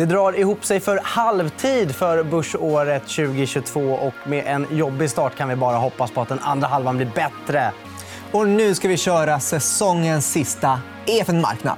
Det 0.00 0.06
drar 0.06 0.38
ihop 0.38 0.64
sig 0.64 0.80
för 0.80 1.00
halvtid 1.02 1.94
för 1.94 2.22
börsåret 2.22 3.02
2022 3.02 3.80
och 3.80 4.14
med 4.26 4.46
en 4.46 4.66
jobbig 4.70 5.10
start 5.10 5.36
kan 5.36 5.48
vi 5.48 5.56
bara 5.56 5.76
hoppas 5.76 6.10
på 6.10 6.20
att 6.20 6.28
den 6.28 6.38
andra 6.38 6.66
halvan 6.66 6.96
blir 6.96 7.10
bättre. 7.14 7.72
Och 8.32 8.48
nu 8.48 8.74
ska 8.74 8.88
vi 8.88 8.96
köra 8.96 9.40
säsongens 9.40 10.32
sista 10.32 10.80
EFN-marknad. 11.06 11.76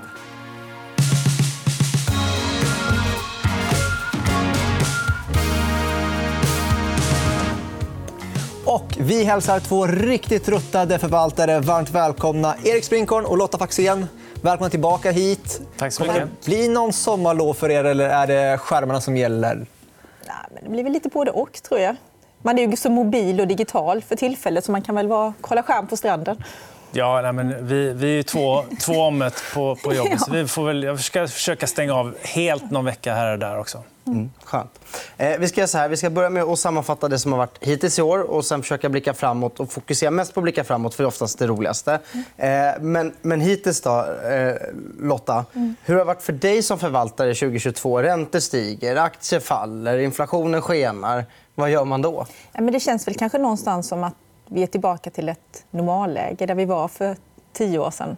Och 8.64 8.96
vi 8.98 9.24
hälsar 9.24 9.60
två 9.60 9.86
riktigt 9.86 10.48
ruttade 10.48 10.98
förvaltare 10.98 11.60
varmt 11.60 11.90
välkomna. 11.90 12.54
Erik 12.64 12.84
Sprinkorn 12.84 13.24
och 13.24 13.38
Lotta 13.38 13.58
Faxén. 13.58 14.06
Välkomna 14.44 14.70
tillbaka 14.70 15.10
hit. 15.10 15.60
Tack 15.76 15.92
så 15.92 16.02
mycket. 16.02 16.14
Kommer 16.16 16.28
det 16.40 16.46
bli 16.46 16.68
någon 16.68 16.92
sommarlov 16.92 17.54
för 17.54 17.70
er 17.70 17.84
eller 17.84 18.08
är 18.08 18.26
det 18.26 18.58
skärmarna 18.58 19.00
som 19.00 19.16
gäller? 19.16 19.54
Nej, 19.54 20.36
men 20.50 20.64
det 20.64 20.70
blir 20.70 20.84
väl 20.84 20.92
lite 20.92 21.08
både 21.08 21.30
och, 21.30 21.62
tror 21.62 21.80
jag. 21.80 21.96
Man 22.42 22.58
är 22.58 22.66
ju 22.66 22.76
så 22.76 22.90
mobil 22.90 23.40
och 23.40 23.46
digital 23.46 24.02
för 24.02 24.16
tillfället 24.16 24.64
så 24.64 24.72
man 24.72 24.82
kan 24.82 24.94
väl 24.94 25.08
vara, 25.08 25.34
kolla 25.40 25.62
skärm 25.62 25.86
på 25.86 25.96
stranden. 25.96 26.44
Ja, 26.92 27.20
nej, 27.22 27.32
men 27.32 27.66
vi, 27.66 27.92
vi 27.92 28.18
är 28.18 28.22
två, 28.22 28.64
två 28.80 28.92
ommet 28.92 29.42
på, 29.54 29.76
på 29.76 29.94
jobbet. 29.94 30.20
Så 30.20 30.32
vi 30.32 30.46
får 30.46 30.66
väl, 30.66 30.82
jag 30.82 31.00
ska 31.00 31.28
försöka 31.28 31.66
stänga 31.66 31.94
av 31.94 32.14
helt 32.22 32.70
någon 32.70 32.84
vecka 32.84 33.14
här 33.14 33.32
och 33.32 33.38
där 33.38 33.58
också. 33.58 33.82
Mm, 34.06 34.30
skönt. 34.44 34.80
Eh, 35.16 35.38
vi 35.38 35.48
ska 35.48 35.60
göra 35.60 35.68
så 35.68 35.78
här. 35.78 35.88
Vi 35.88 35.96
ska 35.96 36.10
börja 36.10 36.30
med 36.30 36.42
att 36.42 36.58
sammanfatta 36.58 37.08
det 37.08 37.18
som 37.18 37.32
har 37.32 37.38
varit 37.38 37.58
hittills 37.60 37.98
i 37.98 38.02
år 38.02 38.18
och 38.18 38.44
sen 38.44 38.62
försöka 38.62 38.88
blicka 38.88 39.14
framåt 39.14 39.60
och 39.60 39.72
fokusera 39.72 40.10
mest 40.10 40.34
på 40.34 40.40
att 40.40 40.44
blicka 40.44 40.64
framåt, 40.64 40.94
för 40.94 41.02
det 41.02 41.06
är 41.06 41.08
oftast 41.08 41.38
det 41.38 41.46
roligaste. 41.46 41.98
Eh, 42.36 42.48
men, 42.80 43.12
men 43.22 43.40
hittills, 43.40 43.80
då, 43.80 44.06
eh, 44.30 44.54
Lotta. 45.00 45.44
Mm. 45.54 45.74
Hur 45.84 45.94
har 45.94 45.98
det 45.98 46.04
varit 46.04 46.22
för 46.22 46.32
dig 46.32 46.62
som 46.62 46.78
förvaltare 46.78 47.34
2022? 47.34 48.02
Räntor 48.02 48.40
stiger, 48.40 48.96
aktier 48.96 49.40
faller, 49.40 49.98
inflationen 49.98 50.62
skenar. 50.62 51.24
Vad 51.54 51.70
gör 51.70 51.84
man 51.84 52.02
då? 52.02 52.26
Ja, 52.52 52.60
men 52.60 52.72
det 52.72 52.80
känns 52.80 53.08
väl 53.08 53.14
kanske 53.14 53.38
någonstans 53.38 53.88
som 53.88 54.04
att 54.04 54.14
vi 54.46 54.62
är 54.62 54.66
tillbaka 54.66 55.10
till 55.10 55.28
ett 55.28 55.64
normalläge 55.70 56.46
där 56.46 56.54
vi 56.54 56.64
var 56.64 56.88
för 56.88 57.16
tio 57.52 57.78
år 57.78 57.90
sedan. 57.90 58.16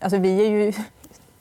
Alltså, 0.00 0.18
vi 0.18 0.46
är 0.46 0.50
ju 0.50 0.72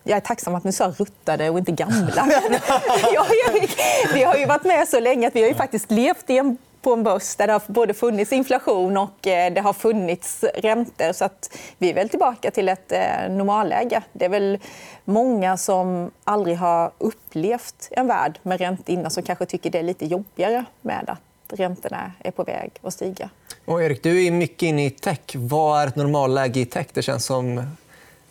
jag 0.04 0.18
är 0.18 0.22
tacksam 0.22 0.56
att 0.56 0.64
ni 0.64 0.72
sa 0.72 0.88
ruttade 0.88 1.50
och 1.50 1.60
inte 1.60 1.72
gamla. 1.72 2.26
vi 4.14 4.24
har 4.24 4.36
ju 4.36 4.46
varit 4.46 4.64
med 4.64 4.88
så 4.88 5.00
länge 5.00 5.28
att 5.28 5.36
vi 5.36 5.42
har 5.42 5.48
ju 5.48 5.56
faktiskt 5.56 5.92
levt 5.92 6.30
i 6.30 6.38
en 6.38 6.58
på 6.84 6.94
en 6.94 7.04
börs 7.04 7.36
där 7.36 7.48
det 7.48 7.54
har 7.54 7.62
både 7.68 7.94
funnits 7.94 8.34
inflation 8.34 8.98
och 8.98 9.28
eh, 9.28 9.54
det 9.54 9.62
har 9.62 9.74
funnits 9.74 10.44
räntor. 10.56 11.14
Så 11.14 11.26
att 11.26 11.58
vi 11.78 11.90
är 11.90 11.94
väl 11.94 12.10
tillbaka 12.10 12.52
till 12.52 12.70
ett 12.70 12.92
eh, 12.92 13.30
normalläge. 13.30 14.02
Det 14.14 14.26
är 14.26 14.30
väl 14.30 14.60
många 15.06 15.58
som 15.58 16.12
aldrig 16.24 16.58
har 16.58 16.92
upplevt 16.98 17.88
en 17.92 18.08
värld 18.08 18.40
med 18.44 18.60
räntor 18.60 18.94
innan 18.94 19.12
som 19.12 19.24
kanske 19.24 19.46
tycker 19.46 19.70
det 19.70 19.80
är 19.80 19.84
lite 19.84 20.06
jobbigare 20.06 20.66
med 20.82 21.10
att 21.10 21.20
räntorna 21.56 22.12
är 22.20 22.32
på 22.32 22.44
väg 22.44 22.72
att 22.82 22.94
stiga. 22.94 23.30
Och 23.66 23.84
Erik, 23.84 24.04
du 24.04 24.26
är 24.26 24.32
mycket 24.32 24.64
inne 24.64 24.86
i 24.86 24.90
tech. 24.90 25.20
Vad 25.34 25.82
är 25.82 25.88
ett 25.88 25.96
normalläge 25.96 26.60
i 26.60 26.66
tech? 26.66 26.88
Det 26.94 27.02
känns 27.02 27.26
som 27.26 27.76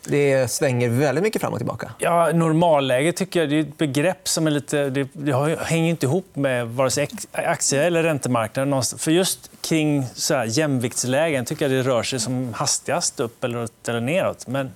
det 0.05 0.51
svänger 0.51 0.89
väldigt 0.89 1.23
mycket 1.23 1.41
fram 1.41 1.53
och 1.53 1.59
tillbaka. 1.59 1.91
Ja, 1.99 2.31
normalläge 2.33 3.11
tycker 3.11 3.39
jag 3.39 3.49
det 3.49 3.55
är 3.55 3.61
ett 3.61 3.77
begrepp 3.77 4.27
som 4.27 4.47
är 4.47 4.51
lite, 4.51 4.89
det, 4.89 5.07
det 5.13 5.57
hänger 5.59 5.89
inte 5.89 6.05
ihop 6.05 6.25
med 6.33 6.67
vare 6.67 6.89
sig 6.89 7.07
aktie 7.31 7.83
eller 7.83 8.03
räntemarknaden. 8.03 8.83
För 8.97 9.11
just 9.11 9.51
kring 9.61 10.05
så 10.13 10.33
här, 10.33 10.45
jämviktslägen 10.45 11.45
tycker 11.45 11.69
jag 11.69 11.85
det 11.85 11.91
rör 11.91 12.03
sig 12.03 12.19
som 12.19 12.53
hastigast 12.53 13.19
upp 13.19 13.43
eller, 13.43 13.67
eller 13.87 14.01
neråt. 14.01 14.47
Men 14.47 14.71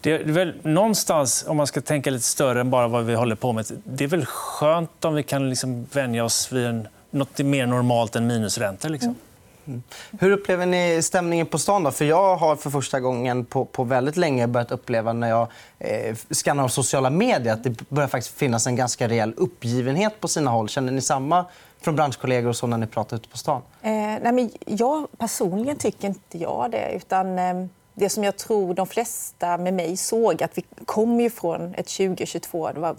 det 0.00 0.12
är 0.12 0.24
väl 0.24 0.54
någonstans, 0.62 1.44
om 1.48 1.56
man 1.56 1.66
ska 1.66 1.80
tänka 1.80 2.10
lite 2.10 2.24
större 2.24 2.60
än 2.60 2.70
bara 2.70 2.88
vad 2.88 3.04
vi 3.04 3.14
håller 3.14 3.36
på 3.36 3.52
med, 3.52 3.66
det 3.84 4.04
är 4.04 4.08
väl 4.08 4.26
skönt 4.26 5.04
om 5.04 5.14
vi 5.14 5.22
kan 5.22 5.50
liksom 5.50 5.86
vänja 5.92 6.24
oss 6.24 6.52
vid 6.52 6.66
en, 6.66 6.88
något 7.12 7.38
mer 7.38 7.66
normalt 7.66 8.16
än 8.16 8.26
minusräntor. 8.26 8.88
Liksom. 8.88 9.08
Mm. 9.08 9.20
Mm. 9.64 9.82
Hur 10.20 10.30
upplever 10.30 10.66
ni 10.66 11.02
stämningen 11.02 11.46
på 11.46 11.58
stan? 11.58 11.82
Då? 11.82 11.90
För 11.90 12.04
jag 12.04 12.36
har 12.36 12.56
för 12.56 12.70
första 12.70 13.00
gången 13.00 13.44
på, 13.44 13.64
på 13.64 13.84
väldigt 13.84 14.16
länge 14.16 14.46
börjat 14.46 14.72
uppleva 14.72 15.12
när 15.12 15.28
jag 15.28 15.48
eh, 15.78 16.16
skannar 16.30 16.68
sociala 16.68 17.10
medier 17.10 17.52
att 17.52 17.64
det 17.64 17.88
börjar 17.88 18.08
faktiskt 18.08 18.36
finnas 18.36 18.66
en 18.66 18.76
ganska 18.76 19.08
rejäl 19.08 19.34
uppgivenhet 19.36 20.20
på 20.20 20.28
sina 20.28 20.50
håll. 20.50 20.68
Känner 20.68 20.92
ni 20.92 21.00
samma 21.00 21.44
från 21.80 21.96
branschkollegor 21.96 22.48
och 22.48 22.56
så 22.56 22.66
när 22.66 22.78
ni 22.78 22.86
pratar 22.86 23.16
ute 23.16 23.28
på 23.28 23.38
stan? 23.38 23.62
Eh, 23.82 23.90
nej, 23.92 24.32
men 24.32 24.50
jag 24.66 25.06
personligen 25.18 25.76
tycker 25.76 26.08
inte 26.08 26.38
jag 26.38 26.70
det. 26.70 26.92
Utan, 26.96 27.38
eh, 27.38 27.66
det 27.94 28.08
som 28.08 28.24
jag 28.24 28.36
tror 28.36 28.74
de 28.74 28.86
flesta 28.86 29.58
med 29.58 29.74
mig 29.74 29.96
såg, 29.96 30.42
att 30.42 30.58
vi 30.58 30.64
kom 30.84 31.20
ju 31.20 31.30
från 31.30 31.74
ett 31.74 31.88
2022... 31.88 32.72
Det 32.72 32.80
var, 32.80 32.96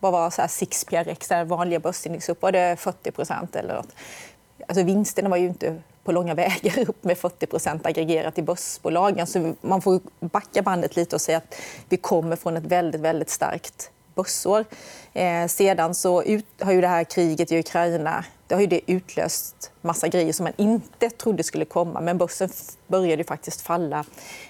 vad 0.00 0.12
var 0.12 0.30
så 0.30 0.40
här, 0.40 0.48
6 0.48 0.84
PRX, 0.84 1.30
vanliga 1.46 1.80
börsindex, 1.80 2.28
upp 2.28 2.42
var 2.42 2.52
det 2.52 2.76
40 2.78 3.58
eller 3.58 3.74
nåt. 3.74 3.88
Alltså, 4.68 4.84
vinsterna 4.84 5.28
var 5.28 5.36
ju 5.36 5.46
inte 5.46 5.82
på 6.04 6.12
långa 6.12 6.34
vägar 6.34 6.78
upp 6.88 7.04
med 7.04 7.16
40% 7.16 7.80
aggregerat 7.84 8.38
i 8.38 8.42
börsbolagen. 8.42 9.26
Så 9.26 9.54
man 9.60 9.82
får 9.82 10.00
backa 10.20 10.62
bandet 10.62 10.96
lite 10.96 11.16
och 11.16 11.20
säga 11.20 11.38
att 11.38 11.54
vi 11.88 11.96
kommer 11.96 12.36
från 12.36 12.56
ett 12.56 12.64
väldigt, 12.64 13.00
väldigt 13.00 13.30
starkt 13.30 13.90
börsår. 14.22 14.64
Eh, 15.12 15.46
sedan 15.46 15.94
så 15.94 16.22
ut, 16.22 16.46
har 16.60 16.72
ju 16.72 16.80
det 16.80 16.88
här 16.88 17.04
kriget 17.04 17.52
i 17.52 17.58
Ukraina 17.58 18.24
det 18.50 18.54
har 18.56 18.60
ju 18.60 18.66
det 18.66 18.80
utlöst 18.86 19.72
massa 19.80 20.08
grejer 20.08 20.32
som 20.32 20.44
man 20.44 20.52
inte 20.56 21.10
trodde 21.10 21.42
skulle 21.42 21.64
komma. 21.64 22.00
Men 22.00 22.18
börsen 22.18 22.48
började 22.86 23.24
faktiskt 23.24 23.60
falla 23.60 24.04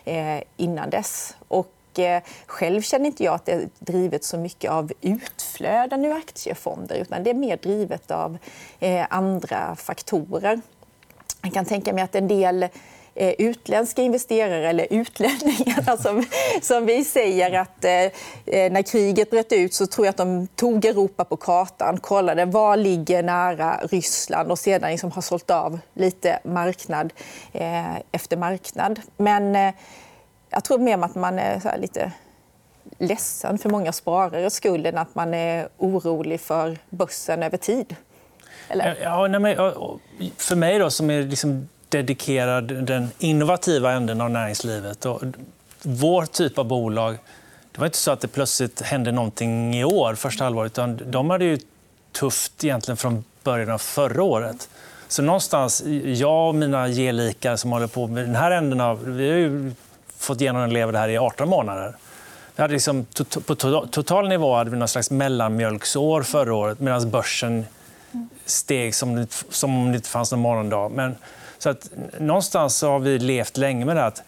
eh, 0.04 0.42
innan 0.56 0.90
dess. 0.90 1.36
Och 1.48 1.98
eh, 1.98 2.22
själv 2.46 2.82
känner 2.82 3.06
inte 3.06 3.24
jag 3.24 3.34
att 3.34 3.46
det 3.46 3.52
är 3.52 3.68
drivet 3.78 4.24
så 4.24 4.38
mycket 4.38 4.70
av 4.70 4.92
utflöden 5.00 6.04
ur 6.04 6.12
aktiefonder 6.12 6.96
utan 6.96 7.22
det 7.24 7.30
är 7.30 7.34
mer 7.34 7.56
drivet 7.56 8.10
av 8.10 8.38
eh, 8.78 9.06
andra 9.10 9.76
faktorer. 9.76 10.60
Jag 11.42 11.54
kan 11.54 11.64
tänka 11.64 11.92
mig 11.92 12.04
att 12.04 12.14
en 12.14 12.28
del 12.28 12.68
Eh, 13.14 13.34
utländska 13.38 14.02
investerare, 14.02 14.68
eller 14.68 14.86
utlänningarna 14.90 15.82
som, 15.96 16.16
alltså, 16.16 16.22
som 16.62 16.86
vi 16.86 17.04
säger 17.04 17.58
att 17.60 17.84
eh, 17.84 17.92
eh, 17.92 18.72
när 18.72 18.82
kriget 18.82 19.30
bröt 19.30 19.52
ut 19.52 19.74
så 19.74 19.86
tror 19.86 20.06
jag 20.06 20.10
att 20.10 20.16
de 20.16 20.46
tog 20.46 20.84
Europa 20.84 21.24
på 21.24 21.36
kartan, 21.36 21.98
kollade 22.00 22.44
vad 22.44 22.78
ligger 22.78 23.22
nära 23.22 23.80
Ryssland 23.90 24.50
och 24.50 24.58
sedan 24.58 24.90
liksom 24.90 25.12
har 25.12 25.22
sålt 25.22 25.50
av 25.50 25.78
lite 25.94 26.38
marknad 26.44 27.12
eh, 27.52 27.96
efter 28.12 28.36
marknad. 28.36 29.00
Men 29.16 29.56
eh, 29.56 29.74
jag 30.50 30.64
tror 30.64 30.78
mer 30.78 31.04
att 31.04 31.14
man 31.14 31.38
är 31.38 31.78
lite 31.78 32.12
ledsen 32.98 33.58
för 33.58 33.68
många 33.68 33.92
sparares 33.92 34.54
skull 34.54 34.86
än 34.86 34.98
att 34.98 35.14
man 35.14 35.34
är 35.34 35.68
orolig 35.78 36.40
för 36.40 36.78
börsen 36.90 37.42
över 37.42 37.56
tid. 37.56 37.96
Eller? 38.68 38.96
Ja, 39.02 39.26
nej, 39.26 39.40
men, 39.40 39.56
för 40.36 40.56
mig 40.56 40.78
då, 40.78 40.90
som 40.90 41.10
är 41.10 41.22
liksom 41.22 41.68
dedikerad 41.90 42.64
den 42.64 43.10
innovativa 43.18 43.92
änden 43.92 44.20
av 44.20 44.30
näringslivet 44.30 45.06
och 45.06 45.22
vår 45.82 46.26
typ 46.26 46.58
av 46.58 46.64
bolag... 46.64 47.18
Det 47.72 47.78
var 47.78 47.86
inte 47.86 47.98
så 47.98 48.10
att 48.10 48.20
det 48.20 48.28
plötsligt 48.28 48.80
hände 48.80 49.12
någonting 49.12 49.74
i 49.74 49.84
år, 49.84 50.14
första 50.14 50.44
halvåret. 50.44 50.72
Utan 50.72 51.00
de 51.06 51.30
hade 51.30 51.44
ju 51.44 51.58
tufft 52.12 52.64
egentligen 52.64 52.96
från 52.96 53.24
början 53.42 53.70
av 53.70 53.78
förra 53.78 54.22
året. 54.22 54.68
Så 55.08 55.22
någonstans, 55.22 55.82
jag 56.04 56.48
och 56.48 56.54
mina 56.54 56.88
gelikar 56.88 57.56
som 57.56 57.72
håller 57.72 57.86
på 57.86 58.06
med 58.06 58.24
den 58.24 58.36
här 58.36 58.50
änden 58.50 58.80
av... 58.80 59.04
Vi 59.04 59.30
har 59.30 59.36
ju 59.36 59.72
fått 60.18 60.40
genomleva 60.40 60.92
det 60.92 60.98
här 60.98 61.08
i 61.08 61.18
18 61.18 61.48
månader. 61.48 61.96
Vi 62.56 62.62
hade 62.62 62.72
liksom, 62.74 63.06
på 63.46 63.54
total 63.86 64.28
nivå 64.28 64.56
hade 64.56 64.70
vi 64.70 64.76
någon 64.76 64.88
slags 64.88 65.10
mellanmjölksår 65.10 66.22
förra 66.22 66.54
året 66.54 66.80
medan 66.80 67.10
börsen 67.10 67.64
steg 68.44 68.94
som, 68.94 69.26
som 69.50 69.76
om 69.78 69.92
det 69.92 69.96
inte 69.96 70.08
fanns 70.08 70.32
någon 70.32 70.40
morgondag. 70.40 70.88
Men, 70.88 71.16
så 71.62 71.70
att, 71.70 71.90
någonstans 72.18 72.82
har 72.82 72.98
vi 72.98 73.18
levt 73.18 73.56
länge 73.56 73.84
med 73.84 73.96
det 73.96 74.04
att 74.04 74.22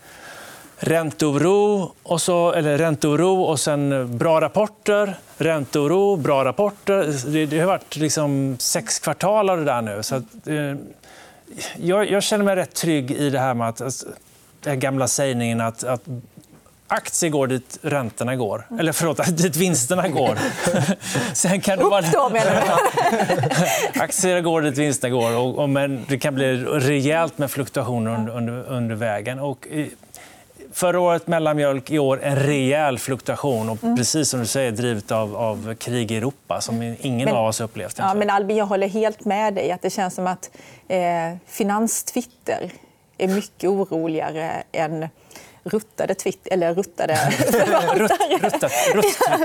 ränteoro 0.76 1.92
och, 2.02 2.20
så, 2.20 2.52
eller 2.52 2.78
ränteoro 2.78 3.42
och 3.42 3.60
sen 3.60 4.08
bra 4.18 4.40
rapporter. 4.40 5.14
Ränteoro, 5.36 6.16
bra 6.16 6.44
rapporter. 6.44 7.30
Det, 7.32 7.46
det 7.46 7.60
har 7.60 7.66
varit 7.66 7.96
liksom 7.96 8.56
sex 8.58 8.98
kvartal 8.98 9.50
av 9.50 9.58
det 9.58 9.64
där 9.64 9.82
nu. 9.82 10.02
Så 10.02 10.14
att, 10.14 10.46
eh, 10.46 10.74
jag, 11.76 12.10
jag, 12.10 12.22
känner 12.22 12.44
mig 12.44 12.56
rätt 12.56 12.74
trygg 12.74 13.10
i 13.10 13.30
det 13.30 13.38
här 13.38 13.54
med 13.54 13.68
att, 13.68 13.80
alltså, 13.80 14.06
den 14.60 14.80
gamla 14.80 15.08
sägningen 15.08 15.60
att, 15.60 15.84
att 15.84 16.02
aktier 16.92 17.30
går 17.30 17.46
dit 17.46 17.78
räntorna 17.82 18.36
går. 18.36 18.66
Eller 18.78 18.92
förlåt, 18.92 19.26
dit 19.36 19.56
vinsterna 19.56 20.08
går. 20.08 20.38
Sen 21.34 21.60
kan 21.60 21.78
det 21.78 21.84
vara... 21.84 22.06
Upp 22.06 22.12
då, 22.12 22.28
menar 22.28 22.78
du? 23.94 24.00
aktier 24.00 24.40
går 24.40 24.62
dit 24.62 24.78
vinsterna 24.78 25.14
går. 25.14 25.36
Och, 25.36 25.58
och, 25.58 25.68
men 25.68 26.04
det 26.08 26.18
kan 26.18 26.34
bli 26.34 26.56
rejält 26.64 27.38
med 27.38 27.50
fluktuationer 27.50 28.14
under, 28.14 28.36
under, 28.36 28.68
under 28.68 28.94
vägen. 28.94 29.38
Och, 29.38 29.66
Förra 30.74 31.00
året 31.00 31.26
mellanmjölk, 31.26 31.90
i 31.90 31.98
år 31.98 32.22
en 32.22 32.36
rejäl 32.36 32.98
fluktuation. 32.98 33.68
Och 33.68 33.84
mm. 33.84 33.96
precis 33.96 34.28
som 34.28 34.40
du 34.40 34.46
säger, 34.46 34.72
drivet 34.72 35.10
av, 35.10 35.36
av 35.36 35.74
krig 35.74 36.10
i 36.10 36.16
Europa 36.16 36.60
som 36.60 36.96
ingen 37.00 37.24
men, 37.24 37.36
av 37.36 37.46
oss 37.46 37.60
upplevt. 37.60 37.98
Ja, 37.98 38.14
men 38.14 38.30
Albin, 38.30 38.56
jag 38.56 38.66
håller 38.66 38.88
helt 38.88 39.24
med 39.24 39.54
dig. 39.54 39.70
att 39.70 39.82
Det 39.82 39.90
känns 39.90 40.14
som 40.14 40.26
att 40.26 40.50
eh, 40.88 40.98
finanstwitter 41.46 42.72
är 43.18 43.28
mycket 43.28 43.70
oroligare 43.70 44.62
än 44.72 45.08
ruttade 45.64 46.14
Twitter, 46.14 46.52
eller 46.52 46.74
ruttade 46.74 47.14
ruttade. 48.40 48.74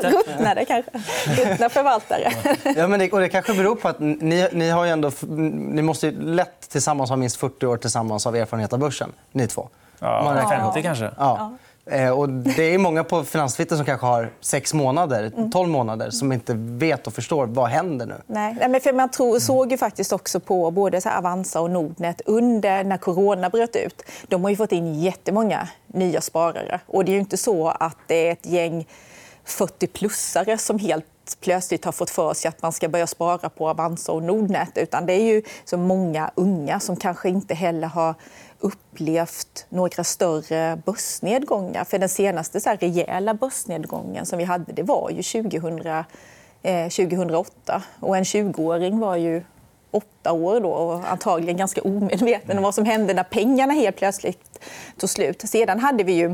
ruttnade 0.09 0.65
kanske. 0.65 0.91
Ruttna 1.27 1.69
förvaltare. 1.69 2.31
Ja, 2.75 2.87
men 2.87 2.99
det, 2.99 3.11
och 3.11 3.19
det 3.19 3.29
kanske 3.29 3.53
beror 3.53 3.75
på 3.75 3.87
att 3.87 3.99
ni, 3.99 4.47
ni, 4.51 4.69
har 4.69 4.85
ju 4.85 4.91
ändå, 4.91 5.11
ni 5.27 5.81
måste 5.81 6.07
ju 6.07 6.21
lätt 6.21 6.69
tillsammans 6.69 7.09
ha 7.09 7.17
minst 7.17 7.37
40 7.37 7.65
år 7.65 7.77
tillsammans 7.77 8.27
av 8.27 8.35
erfarenhet 8.35 8.73
av 8.73 8.79
börsen, 8.79 9.11
ni 9.31 9.47
två. 9.47 9.69
Ja, 9.99 10.23
Man 10.23 10.35
räknar 10.35 10.57
50 10.57 10.81
kanske. 10.81 11.11
Ja. 11.17 11.57
Eh, 11.89 12.09
Och 12.09 12.29
det 12.29 12.73
är 12.73 12.77
många 12.77 13.03
på 13.03 13.23
Finanstwitter 13.23 13.75
som 13.75 13.85
kanske 13.85 14.05
har 14.05 14.31
sex 14.41 14.73
månader, 14.73 15.31
12 15.53 15.69
månader 15.69 16.09
som 16.09 16.31
inte 16.31 16.53
vet 16.57 17.07
och 17.07 17.13
förstår 17.13 17.45
vad 17.45 17.69
händer 17.69 18.05
nu. 18.05 18.15
Nej, 18.27 18.55
men 18.69 18.81
för 18.81 18.93
man 18.93 19.09
tror, 19.09 19.39
såg 19.39 19.71
ju 19.71 19.77
faktiskt 19.77 20.13
också 20.13 20.39
på 20.39 20.71
både 20.71 21.01
så 21.01 21.09
Avanza 21.09 21.61
och 21.61 21.71
Nordnet 21.71 22.21
under 22.25 22.83
när 22.83 22.97
corona 22.97 23.49
bröt 23.49 23.75
ut. 23.75 24.03
De 24.27 24.43
har 24.43 24.49
ju 24.49 24.55
fått 24.55 24.71
in 24.71 24.99
jättemånga 25.01 25.67
nya 25.87 26.21
sparare. 26.21 26.79
Och 26.87 27.05
det 27.05 27.11
är 27.11 27.13
ju 27.13 27.19
inte 27.19 27.37
så 27.37 27.67
att 27.67 27.97
det 28.07 28.27
är 28.27 28.31
ett 28.31 28.45
gäng 28.45 28.87
40-plussare 29.45 30.57
som 30.57 30.79
helt 30.79 31.05
plötsligt 31.41 31.85
har 31.85 31.91
fått 31.91 32.09
för 32.09 32.33
sig 32.33 32.49
att 32.49 32.61
man 32.61 32.71
ska 32.71 32.89
börja 32.89 33.07
spara 33.07 33.49
på 33.49 33.69
Avanza 33.69 34.11
och 34.11 34.23
Nordnet. 34.23 34.77
Utan 34.77 35.05
det 35.05 35.13
är 35.13 35.23
ju 35.23 35.41
så 35.65 35.77
många 35.77 36.31
unga 36.35 36.79
som 36.79 36.95
kanske 36.95 37.29
inte 37.29 37.53
heller 37.53 37.87
har 37.87 38.15
upplevt 38.59 39.65
några 39.69 40.03
större 40.03 40.81
börsnedgångar. 40.85 41.83
För 41.83 41.99
den 41.99 42.09
senaste 42.09 42.61
så 42.61 42.69
här 42.69 42.77
rejäla 42.77 43.33
börsnedgången 43.33 44.25
som 44.25 44.39
vi 44.39 44.45
hade 44.45 44.73
det 44.73 44.83
var 44.83 45.09
ju 45.09 45.23
2000, 45.23 46.03
eh, 46.61 46.89
2008. 46.89 47.83
Och 47.99 48.17
en 48.17 48.23
20-åring 48.23 48.99
var 48.99 49.15
ju 49.15 49.43
åtta 49.91 50.31
år 50.31 50.59
då 50.59 50.69
och 50.69 51.11
antagligen 51.11 51.57
ganska 51.57 51.81
omedveten 51.81 52.57
om 52.57 52.63
vad 52.63 52.75
som 52.75 52.85
hände 52.85 53.13
när 53.13 53.23
pengarna 53.23 53.73
helt 53.73 53.95
plötsligt 53.95 54.59
tog 54.97 55.09
slut. 55.09 55.41
Sedan 55.49 55.79
hade 55.79 56.03
vi 56.03 56.13
ju 56.13 56.25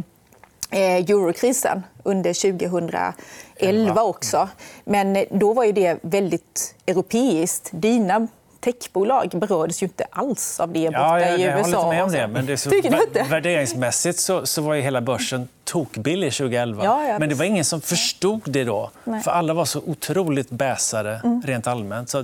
eh, 0.71 0.95
eurokrisen 0.95 1.83
under 2.03 2.33
2011 2.33 4.03
också. 4.03 4.49
Men 4.85 5.25
då 5.29 5.53
var 5.53 5.63
ju 5.63 5.71
det 5.71 5.99
väldigt 6.01 6.75
europeiskt. 6.85 7.69
Dina 7.71 8.27
techbolag 8.63 9.29
berördes 9.33 9.83
ju 9.83 9.85
inte 9.85 10.05
alls 10.09 10.59
av 10.59 10.73
det 10.73 10.85
borta 10.89 10.99
Ja, 10.99 11.19
jag, 11.19 11.39
i 11.39 11.43
jag 11.43 11.59
USA. 11.59 11.77
håller 11.77 11.77
inte 11.77 11.95
med 11.95 12.03
om 12.03 12.11
det. 12.11 12.27
Men 12.27 12.45
det 12.45 12.57
så, 12.57 12.69
vär- 12.69 13.29
värderingsmässigt 13.29 14.19
så, 14.19 14.45
så 14.45 14.61
var 14.61 14.73
ju 14.73 14.81
hela 14.81 15.01
börsen 15.01 15.47
tokbillig 15.63 16.33
2011. 16.33 16.83
Ja, 16.83 17.03
ja, 17.07 17.19
men 17.19 17.29
det 17.29 17.35
var 17.35 17.45
ingen 17.45 17.65
som 17.65 17.81
förstod 17.81 18.41
det 18.45 18.63
då. 18.63 18.91
Nej. 19.03 19.11
Mm. 19.13 19.23
För 19.23 19.31
alla 19.31 19.53
var 19.53 19.65
så 19.65 19.79
otroligt 19.85 20.49
bäsade 20.49 21.21
rent 21.45 21.67
allmänt. 21.67 22.09
Så 22.09 22.23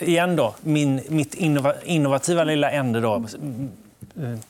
igen 0.00 0.36
då, 0.36 0.54
min, 0.60 1.00
mitt 1.08 1.34
innova, 1.34 1.74
innovativa 1.84 2.44
lilla 2.44 2.70
ände 2.70 3.00
då. 3.00 3.14
mm, 4.16 4.40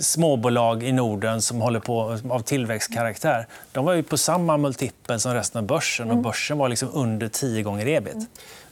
Småbolag 0.00 0.82
i 0.82 0.92
Norden 0.92 1.42
som 1.42 1.60
håller 1.60 1.80
på 1.80 2.18
av 2.30 2.40
tillväxtkaraktär. 2.40 3.46
De 3.72 3.84
var 3.84 3.92
ju 3.94 4.02
på 4.02 4.16
samma 4.18 4.56
multipel 4.56 5.20
som 5.20 5.34
resten 5.34 5.58
av 5.58 5.66
börsen. 5.66 6.06
Mm. 6.06 6.16
Och 6.16 6.22
börsen 6.22 6.58
var 6.58 6.68
liksom 6.68 6.88
under 6.92 7.28
10 7.28 7.62
gånger 7.62 7.86
ebit. 7.88 8.16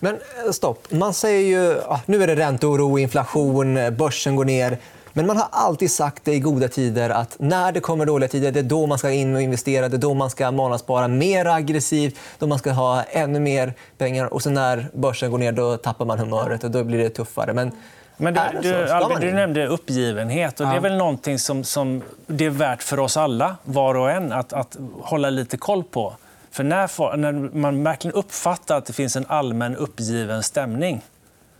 Men 0.04 0.14
eh, 0.14 0.52
stopp. 0.52 0.92
Man 0.92 1.14
säger 1.14 1.40
ju 1.40 1.80
ah, 1.88 2.00
nu 2.06 2.22
är 2.22 2.26
det 2.26 2.36
ränteoro, 2.36 2.98
inflation, 2.98 3.76
eh, 3.76 3.90
börsen 3.90 4.36
går 4.36 4.44
ner. 4.44 4.78
Men 5.12 5.26
man 5.26 5.36
har 5.36 5.46
alltid 5.50 5.90
sagt 5.90 6.24
det 6.24 6.32
i 6.32 6.40
goda 6.40 6.68
tider 6.68 7.10
att 7.10 7.36
när 7.38 7.72
det 7.72 7.80
kommer 7.80 8.06
dåliga 8.06 8.28
tider 8.28 8.52
det 8.52 8.60
är 8.60 8.62
då 8.62 8.86
man 8.86 8.98
ska 8.98 9.10
in 9.10 9.34
och 9.34 9.42
investera. 9.42 9.88
Det 9.88 9.96
är 9.96 9.98
då 9.98 10.14
man 10.14 10.30
ska 10.30 10.50
månadsspara 10.50 11.08
mer 11.08 11.46
aggressivt, 11.46 12.16
då 12.38 12.46
man 12.46 12.58
ska 12.58 12.70
ha 12.70 13.02
ännu 13.02 13.40
mer 13.40 13.74
pengar. 13.98 14.34
Och 14.34 14.42
sen 14.42 14.54
när 14.54 14.86
börsen 14.92 15.30
går 15.30 15.38
ner 15.38 15.52
då 15.52 15.76
tappar 15.76 16.04
man 16.04 16.18
humöret 16.18 16.64
och 16.64 16.70
då 16.70 16.84
blir 16.84 16.98
det 16.98 17.10
tuffare. 17.10 17.52
Men 17.52 17.72
Men 18.16 18.34
du, 18.34 18.40
du, 18.62 18.90
Albin, 18.90 19.20
du 19.20 19.32
nämnde 19.32 19.66
uppgivenhet. 19.66 20.60
Och 20.60 20.66
det 20.66 20.76
är 20.76 20.80
väl 20.80 20.96
någonting 20.96 21.38
som, 21.38 21.64
som 21.64 22.02
det 22.26 22.44
är 22.44 22.50
värt 22.50 22.82
för 22.82 22.98
oss 22.98 23.16
alla, 23.16 23.56
var 23.64 23.94
och 23.94 24.10
en, 24.10 24.32
att, 24.32 24.52
att 24.52 24.76
hålla 25.00 25.30
lite 25.30 25.56
koll 25.56 25.84
på. 25.84 26.14
För 26.54 26.64
när, 26.64 27.16
när 27.16 27.32
man 27.32 27.84
verkligen 27.84 28.14
uppfattar 28.14 28.78
att 28.78 28.86
det 28.86 28.92
finns 28.92 29.16
en 29.16 29.26
allmän 29.28 29.76
uppgiven 29.76 30.42
stämning 30.42 31.02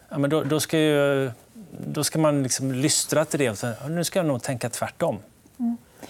ja, 0.08 0.18
men 0.18 0.30
då, 0.30 0.44
då, 0.44 0.60
ska 0.60 0.78
ju, 0.78 1.30
då 1.86 2.04
ska 2.04 2.18
man 2.18 2.42
liksom 2.42 2.72
lystra 2.72 3.24
till 3.24 3.38
det 3.38 3.50
och 3.50 3.58
säga 3.58 3.74
"Ja, 3.82 3.88
nu 3.88 4.04
ska 4.04 4.18
jag 4.18 4.26
nog 4.26 4.42
tänka 4.42 4.70
tvärtom. 4.70 5.18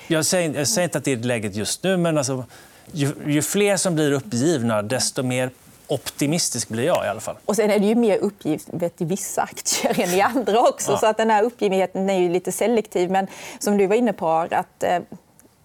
Jag, 0.07 0.27
säger, 0.27 0.59
jag 0.59 0.69
säger 0.69 0.85
inte 0.85 0.99
att 0.99 1.05
det 1.05 1.13
är 1.13 1.17
läget 1.17 1.55
just 1.55 1.83
nu, 1.83 1.97
men 1.97 2.19
alltså, 2.19 2.45
ju, 2.93 3.13
ju 3.27 3.43
fler 3.43 3.77
som 3.77 3.95
blir 3.95 4.13
uppgivna, 4.13 4.83
desto 4.83 5.23
mer 5.23 5.51
optimistisk 5.87 6.69
blir 6.69 6.85
jag 6.85 7.05
i 7.05 7.09
alla 7.09 7.21
fall. 7.21 7.37
Och 7.45 7.57
sen 7.57 7.71
är 7.71 7.79
det 7.79 7.87
ju 7.87 7.95
mer 7.95 8.19
uppgivet 8.19 9.01
i 9.01 9.05
vissa 9.05 9.43
aktier 9.43 10.01
än 10.01 10.11
i 10.11 10.21
andra 10.21 10.61
också. 10.61 10.93
Ja. 10.93 10.99
Så 10.99 11.07
att 11.07 11.17
den 11.17 11.31
här 11.31 11.43
uppgivenheten 11.43 12.11
är 12.11 12.19
ju 12.19 12.29
lite 12.29 12.53
selektiv. 12.53 13.11
Men 13.11 13.27
som 13.59 13.77
du 13.77 13.87
var 13.87 13.97
inne 13.97 14.13
på, 14.13 14.31
att, 14.31 14.83
eh, 14.83 14.99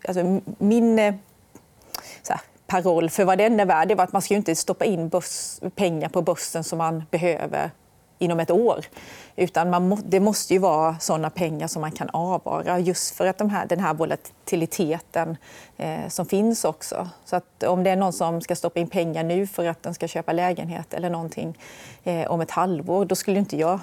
alltså, 0.08 0.42
min 0.58 1.00
eh, 1.00 1.16
paroll 2.70 3.10
för 3.10 3.26
vad 3.26 3.38
den 3.38 3.60
är 3.60 3.66
värd 3.66 3.88
det 3.88 3.96
var 3.96 4.04
att 4.04 4.14
man 4.14 4.22
ska 4.22 4.34
ju 4.34 4.38
inte 4.38 4.56
stoppa 4.56 4.86
in 4.86 5.10
börs, 5.10 5.60
pengar 5.76 6.10
på 6.10 6.22
börsen 6.22 6.64
som 6.64 6.78
man 6.78 7.04
behöver 7.12 7.72
inom 8.20 8.40
ett 8.40 8.52
år. 8.52 8.86
Utan 9.36 9.70
man 9.70 9.88
må, 9.88 9.98
det 10.06 10.20
måste 10.20 10.54
ju 10.54 10.60
vara 10.60 11.00
såna 11.00 11.30
pengar 11.30 11.68
som 11.68 11.82
man 11.82 11.92
kan 11.92 12.10
avvara 12.10 12.80
just 12.80 13.16
för 13.16 13.28
att 13.28 13.38
de 13.38 13.50
här, 13.50 13.66
den 13.66 13.80
här 13.80 13.94
volatiliteten 13.94 15.38
eh, 15.78 16.08
som 16.08 16.26
finns 16.26 16.66
också. 16.66 17.10
Så 17.26 17.36
att 17.36 17.64
om 17.64 17.84
det 17.84 17.90
är 17.90 17.96
någon 17.96 18.14
som 18.14 18.42
ska 18.42 18.56
stoppa 18.56 18.80
in 18.80 18.90
pengar 18.90 19.24
nu 19.24 19.48
för 19.48 19.66
att 19.66 19.84
den 19.84 19.94
ska 19.94 20.08
köpa 20.08 20.34
lägenhet 20.34 20.94
eller 20.94 21.10
någonting 21.10 21.58
eh, 22.04 22.32
om 22.32 22.42
ett 22.42 22.52
halvår, 22.52 23.06
då 23.06 23.16
skulle 23.16 23.40
inte 23.40 23.58
jag 23.58 23.80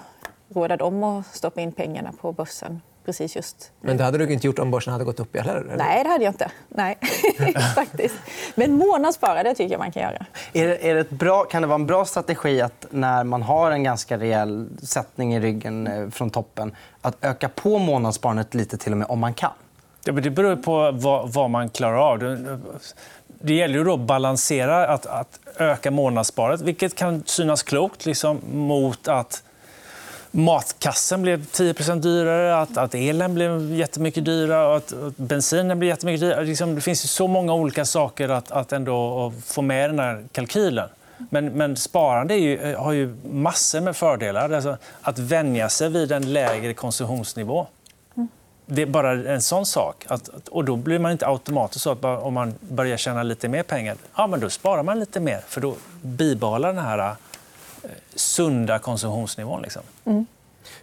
råda 0.48 0.76
dem 0.76 1.04
att 1.04 1.26
stoppa 1.26 1.60
in 1.60 1.72
pengarna 1.72 2.12
på 2.20 2.32
börsen 2.32 2.80
precis 3.06 3.36
just 3.36 3.72
Men 3.80 3.96
det 3.96 4.04
hade 4.04 4.18
du 4.18 4.32
inte 4.32 4.46
gjort 4.46 4.58
om 4.58 4.70
börsen 4.70 4.92
hade 4.92 5.04
gått 5.04 5.20
upp 5.20 5.36
eller? 5.36 5.74
Nej, 5.76 6.04
det 6.04 6.10
hade 6.10 6.24
jag 6.24 6.32
inte. 6.32 6.50
Nej, 6.68 6.98
faktiskt. 7.74 8.14
Men 8.54 8.72
månadsspara, 8.72 9.42
det 9.42 9.54
tycker 9.54 9.72
jag 9.72 9.78
man 9.78 9.92
kan 9.92 10.02
göra. 10.02 10.26
Är 10.52 10.66
det, 10.66 10.90
är 10.90 10.94
det 10.94 11.00
ett 11.00 11.10
bra, 11.10 11.44
kan 11.44 11.62
det 11.62 11.68
vara 11.68 11.74
en 11.74 11.86
bra 11.86 12.04
strategi 12.04 12.60
att 12.60 12.86
när 12.90 13.24
man 13.24 13.42
har 13.42 13.70
en 13.70 13.82
ganska 13.82 14.18
rejäl 14.18 14.68
sättning 14.82 15.34
i 15.34 15.40
ryggen 15.40 15.86
eh, 15.86 16.10
från 16.10 16.30
toppen 16.30 16.74
att 17.00 17.16
öka 17.24 17.48
på 17.48 17.78
månadssparandet 17.78 18.54
lite 18.54 18.76
till 18.76 18.92
och 18.92 18.98
med 18.98 19.06
om 19.10 19.18
man 19.18 19.34
kan? 19.34 19.52
Ja, 20.04 20.12
men 20.12 20.22
det 20.22 20.30
beror 20.30 20.56
på 20.56 20.90
vad, 20.92 21.32
vad 21.32 21.50
man 21.50 21.70
klarar 21.70 22.12
av. 22.12 22.18
Det, 22.18 22.58
det 23.40 23.54
gäller 23.54 23.78
ju 23.78 23.84
då 23.84 23.94
att 23.94 24.00
balansera 24.00 24.86
att, 24.86 25.06
att 25.06 25.40
öka 25.56 25.90
månadssparet, 25.90 26.60
vilket 26.60 26.94
kan 26.94 27.22
synas 27.26 27.62
klokt, 27.62 28.06
liksom, 28.06 28.40
mot 28.52 29.08
att 29.08 29.42
matkassen 30.36 31.22
blev 31.22 31.46
10% 31.46 32.00
dyrare, 32.00 32.60
att, 32.60 32.76
att 32.76 32.94
elen 32.94 33.34
blev 33.34 33.74
jättemycket 33.74 34.24
dyrare 34.24 34.68
och 34.68 34.76
att, 34.76 34.92
att 34.92 35.16
bensinen 35.16 35.78
blev 35.78 35.88
jättemycket 35.88 36.20
dyrare. 36.20 36.44
Liksom, 36.44 36.74
det 36.74 36.80
finns 36.80 37.04
ju 37.04 37.08
så 37.08 37.28
många 37.28 37.54
olika 37.54 37.84
saker 37.84 38.28
att, 38.28 38.50
att 38.50 38.72
ändå 38.72 39.32
få 39.44 39.62
med 39.62 39.84
i 39.84 39.88
den 39.88 39.98
här 39.98 40.24
kalkylen. 40.32 40.88
Men, 41.30 41.46
men 41.46 41.76
sparande 41.76 42.34
är 42.34 42.38
ju, 42.38 42.74
har 42.74 42.92
ju 42.92 43.16
massor 43.30 43.80
med 43.80 43.96
fördelar. 43.96 44.50
Alltså, 44.50 44.76
att 45.02 45.18
vänja 45.18 45.68
sig 45.68 45.88
vid 45.88 46.12
en 46.12 46.32
lägre 46.32 46.74
konsumtionsnivå. 46.74 47.66
Det 48.66 48.82
är 48.82 48.86
bara 48.86 49.12
en 49.12 49.42
sån 49.42 49.66
sak. 49.66 50.04
Att, 50.08 50.48
och 50.48 50.64
då 50.64 50.76
blir 50.76 50.98
man 50.98 51.12
inte 51.12 51.26
automatiskt 51.26 51.82
så 51.82 51.90
att 51.90 52.00
bara, 52.00 52.20
om 52.20 52.34
man 52.34 52.54
börjar 52.60 52.96
tjäna 52.96 53.22
lite 53.22 53.48
mer 53.48 53.62
pengar, 53.62 53.96
ja, 54.16 54.26
men 54.26 54.40
då 54.40 54.50
sparar 54.50 54.82
man 54.82 55.00
lite 55.00 55.20
mer. 55.20 55.40
För 55.48 55.60
då 55.60 55.74
bibehåller 56.02 56.68
den 56.68 56.84
här 56.84 56.98
eh, 56.98 57.90
sunda 58.14 58.78
konsumtionsnivån. 58.78 59.62
Liksom. 59.62 59.82
Mm. 60.04 60.26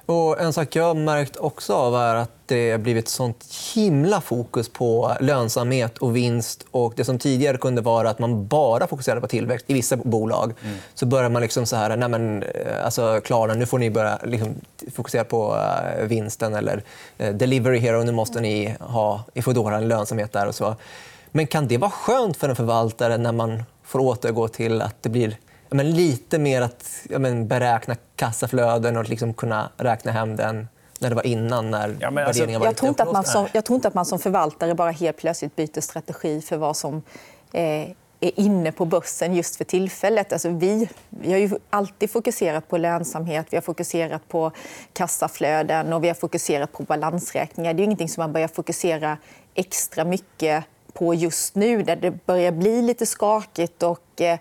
Och 0.06 0.42
en 0.42 0.54
sak 0.54 0.76
jag 0.76 0.84
har 0.84 0.94
märkt 0.94 1.38
också 1.38 1.74
av 1.74 1.96
är 1.96 2.16
att 2.16 2.32
det 2.46 2.72
har 2.72 2.78
blivit 2.78 3.08
sånt 3.08 3.46
himla 3.76 4.22
fokus 4.22 4.70
på 4.70 5.16
lönsamhet 5.20 5.98
och 5.98 6.16
vinst. 6.16 6.66
Och 6.72 6.94
Det 6.96 7.06
som 7.06 7.20
tidigare 7.20 7.58
kunde 7.58 7.82
vara 7.82 8.10
att 8.10 8.20
man 8.20 8.48
bara 8.48 8.88
fokuserade 8.88 9.22
på 9.22 9.28
tillväxt 9.28 9.66
i 9.70 9.74
vissa 9.74 9.98
bolag 9.98 10.54
så 10.94 11.06
börjar 11.06 11.30
man 11.30 11.42
liksom 11.42 11.66
så 11.66 11.76
här, 11.76 11.98
nej 11.98 12.10
men, 12.10 12.44
eh, 12.44 12.86
alltså, 12.86 13.22
Klarna, 13.24 13.54
nu 13.54 13.66
får 13.66 13.80
ni 13.80 13.90
börja 13.90 14.20
liksom 14.24 14.56
fokusera 14.94 15.24
på 15.24 15.58
eh, 15.98 16.06
vinsten. 16.06 16.56
Eller 16.56 16.84
eh, 17.18 17.34
Delivery 17.34 17.80
Hero, 17.80 18.04
nu 18.04 18.12
måste 18.12 18.42
ni 18.42 18.76
ha 18.80 19.24
i 19.34 19.42
Foodora 19.42 19.78
en 19.78 19.88
lönsamhet 19.88 20.32
där. 20.32 20.48
och 20.48 20.56
så. 20.56 20.76
Men 21.32 21.48
kan 21.48 21.68
det 21.68 21.78
vara 21.78 21.92
skönt 21.92 22.38
för 22.38 22.50
en 22.50 22.56
förvaltare 22.56 23.18
när 23.18 23.32
man 23.32 23.64
får 23.84 24.00
återgå 24.00 24.48
till 24.48 24.82
att 24.82 24.96
det 25.02 25.10
blir 25.10 25.38
men 25.74 25.92
lite 25.92 26.40
mer 26.40 26.62
att 26.62 27.06
ja, 27.10 27.20
men 27.20 27.48
beräkna 27.48 27.96
kassaflöden 28.16 28.98
och 28.98 29.10
liksom 29.10 29.34
kunna 29.34 29.70
räkna 29.78 30.12
hem 30.12 30.36
den 30.36 30.68
när 31.00 31.10
det 31.10 31.16
var 31.16 31.26
innan, 31.26 31.72
när 31.72 31.98
Ja, 32.00 32.12
men 32.12 32.28
alltså, 32.28 32.46
var 32.46 32.66
Jag 32.66 32.76
tror, 32.76 32.90
inte 32.90 33.04
att 33.04 33.12
man 33.12 33.24
som, 33.24 33.48
jag 33.54 33.66
tror 33.66 33.76
inte 33.76 33.88
att 33.88 33.94
man 33.94 34.06
som 34.06 34.20
förvaltare 34.20 34.76
bara 34.76 34.92
helt 34.92 35.18
plötsligt 35.18 35.56
byter 35.56 35.82
strategi 35.82 36.42
för 36.42 36.58
vad 36.58 36.78
som 36.78 37.02
eh, 37.52 37.90
är 38.20 38.40
inne 38.40 38.72
på 38.72 38.86
börsen 38.86 39.36
just 39.36 39.56
för 39.56 39.64
tillfället. 39.64 40.34
Alltså 40.34 40.50
vi, 40.50 40.90
vi 41.10 41.32
har 41.32 41.40
ju 41.40 41.50
alltid 41.70 42.12
fokuserat 42.12 42.68
på 42.68 42.78
lönsamhet, 42.78 43.48
vi 43.50 43.58
har 43.58 43.62
fokuserat 43.62 44.28
på 44.28 44.52
kassaflöden 44.94 45.94
och 45.94 46.04
vi 46.04 46.08
har 46.08 46.16
fokuserat 46.16 46.72
på 46.72 46.84
balansräkningar. 46.84 47.74
Det 47.74 47.78
är 47.78 47.82
ju 47.82 47.86
ingenting 47.86 48.10
som 48.10 48.22
man 48.22 48.34
börjar 48.34 48.48
fokusera 48.48 49.18
extra 49.54 50.06
mycket 50.06 50.64
på 50.94 51.14
just 51.14 51.56
nu 51.56 51.84
när 51.84 51.96
det 51.96 52.26
börjar 52.26 52.52
bli 52.52 52.82
lite 52.82 53.06
skakigt 53.06 53.84
och 53.84 54.22
eh, 54.22 54.40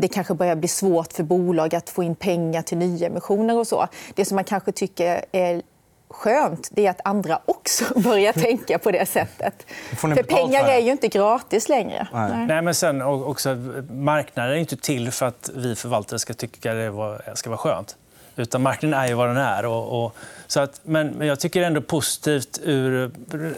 det 0.00 0.08
kanske 0.12 0.34
börjar 0.34 0.56
bli 0.56 0.68
svårt 0.68 1.12
för 1.12 1.22
bolag 1.22 1.74
att 1.74 1.90
få 1.90 2.02
in 2.02 2.14
pengar 2.14 2.62
till 2.62 2.78
nyemissioner 2.78 3.58
och 3.58 3.66
så. 3.66 3.88
Det 4.14 4.24
som 4.24 4.34
man 4.34 4.44
kanske 4.44 4.72
tycker 4.72 5.24
är 5.32 5.62
skönt 6.08 6.68
det 6.72 6.86
är 6.86 6.90
att 6.90 7.00
andra 7.04 7.40
också 7.44 7.84
börjar 8.00 8.32
tänka 8.32 8.78
på 8.78 8.90
det 8.90 9.06
sättet. 9.06 9.66
För 9.96 10.22
pengar 10.22 10.64
det? 10.64 10.72
är 10.72 10.78
ju 10.78 10.90
inte 10.92 11.08
gratis 11.08 11.68
längre. 11.68 12.08
Nej. 12.12 12.46
Nej, 12.46 12.62
men 12.62 12.74
sen 12.74 13.02
också, 13.02 13.54
marknaden 13.90 14.52
är 14.52 14.56
inte 14.56 14.76
till 14.76 15.10
för 15.10 15.26
att 15.26 15.50
vi 15.54 15.76
förvaltare 15.76 16.18
ska 16.18 16.34
tycka 16.34 16.74
det 16.74 16.90
var- 16.90 17.22
ska 17.34 17.50
vara 17.50 17.58
skönt. 17.58 17.96
Utan 18.36 18.62
marknaden 18.62 19.00
är 19.00 19.08
ju 19.08 19.14
vad 19.14 19.28
den 19.28 19.36
är. 19.36 19.66
Och, 19.66 20.04
och, 20.04 20.16
så 20.46 20.60
att, 20.60 20.80
men, 20.82 21.26
jag 21.26 21.40
tycker 21.40 21.62
ändå 21.62 21.80
positivt 21.80 22.60
ur 22.62 23.10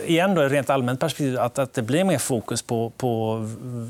igen 0.07 0.35
då, 0.35 0.43
rent 0.43 0.71
allmänt 0.71 1.01
perspektiv 1.01 1.39
att, 1.39 1.59
att 1.59 1.75
det 1.75 1.83
blir 1.83 2.05
mer 2.05 2.19
fokus 2.19 2.63
på, 2.63 2.93
på 2.97 3.39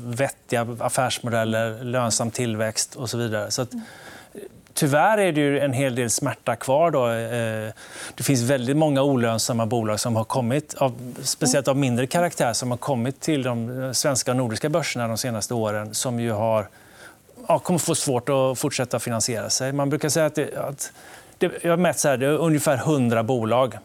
vettiga 0.05 0.67
affärsmodeller, 0.79 1.83
lönsam 1.83 2.31
tillväxt 2.31 2.95
och 2.95 3.09
så 3.09 3.17
vidare. 3.17 3.51
Så 3.51 3.61
att, 3.61 3.69
Tyvärr 4.77 5.17
är 5.17 5.31
det 5.31 5.59
en 5.59 5.73
hel 5.73 5.95
del 5.95 6.09
smärta 6.09 6.55
kvar. 6.55 6.91
Då. 6.91 7.09
Eh, 7.09 7.73
Det 8.15 8.23
finns 8.23 8.41
väldigt 8.41 8.77
många 8.77 9.03
olönsamma 9.03 9.65
bolag, 9.65 9.99
som 9.99 10.15
har 10.15 10.23
kommit, 10.23 10.73
av, 10.73 11.13
speciellt 11.21 11.67
av 11.67 11.77
mindre 11.77 12.07
karaktär 12.07 12.53
som 12.53 12.71
har 12.71 12.77
kommit 12.77 13.19
till 13.19 13.43
de 13.43 13.91
svenska 13.93 14.31
och 14.31 14.37
nordiska 14.37 14.69
börserna 14.69 15.07
de 15.07 15.17
senaste 15.17 15.53
åren 15.53 15.93
som 15.93 16.19
ju 16.19 16.31
har, 16.31 16.67
ja, 17.47 17.59
kommer 17.59 17.79
få 17.79 17.95
svårt 17.95 18.29
att 18.29 18.59
fortsätta 18.59 18.99
finansiera 18.99 19.49
sig. 19.49 19.73
Man 19.73 19.89
brukar 19.89 20.09
säga 20.09 20.25
att, 20.25 20.35
det, 20.35 20.57
att 20.57 20.91
det, 21.37 21.51
jag 21.63 21.71
har 21.71 21.77
mätt 21.77 21.99
så 21.99 22.07
här, 22.07 22.17
det 22.17 22.25
är 22.25 22.37
ungefär 22.37 22.77
100 22.77 23.23
bolag 23.23 23.77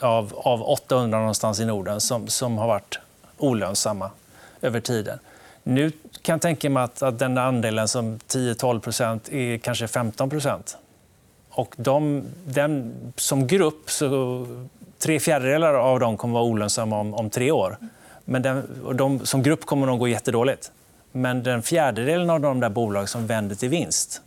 av, 0.00 0.32
av 0.36 0.62
800 0.62 1.18
någonstans 1.18 1.60
i 1.60 1.64
Norden 1.64 2.00
som, 2.00 2.28
som 2.28 2.58
har 2.58 2.66
varit 2.66 2.98
olönsamma 3.38 4.10
över 4.60 4.80
tiden. 4.80 5.18
Nu 5.62 5.90
kan 6.22 6.32
jag 6.32 6.40
tänka 6.40 6.70
mig 6.70 6.82
att, 6.82 7.02
att 7.02 7.18
den 7.18 7.38
andelen 7.38 7.88
som 7.88 8.18
10-12% 8.18 9.34
är 9.34 9.58
kanske 9.58 9.88
15 9.88 10.30
och 11.50 11.74
de, 11.76 12.24
den, 12.44 12.94
Som 13.16 13.46
grupp 13.46 13.90
så 13.90 14.46
tre 14.98 15.20
fjärdedelar 15.20 15.74
av 15.74 16.00
dem 16.00 16.16
kommer 16.16 16.32
att 16.32 16.42
vara 16.42 16.50
olönsamma 16.50 17.00
om, 17.00 17.14
om 17.14 17.30
tre 17.30 17.50
år. 17.50 17.76
Men 18.24 18.42
den, 18.42 18.82
och 18.84 18.96
de, 18.96 19.26
som 19.26 19.42
grupp 19.42 19.66
kommer 19.66 19.86
de 19.86 19.92
att 19.92 19.98
gå 19.98 20.08
jättedåligt. 20.08 20.72
Men 21.12 21.42
den 21.42 21.62
fjärdedelen 21.62 22.30
av 22.30 22.40
de 22.40 22.60
där 22.60 22.68
bolag 22.68 23.08
som 23.08 23.26
vänder 23.26 23.56
till 23.56 23.68
vinst 23.68 24.22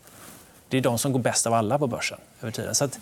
det 0.69 0.77
är 0.77 0.81
de 0.81 0.97
som 0.97 1.11
går 1.11 1.19
bäst 1.19 1.47
av 1.47 1.53
alla 1.53 1.79
på 1.79 1.87
börsen 1.87 2.17
över 2.41 2.51
tiden. 2.51 2.75
Så 2.75 2.85
att, 2.85 2.99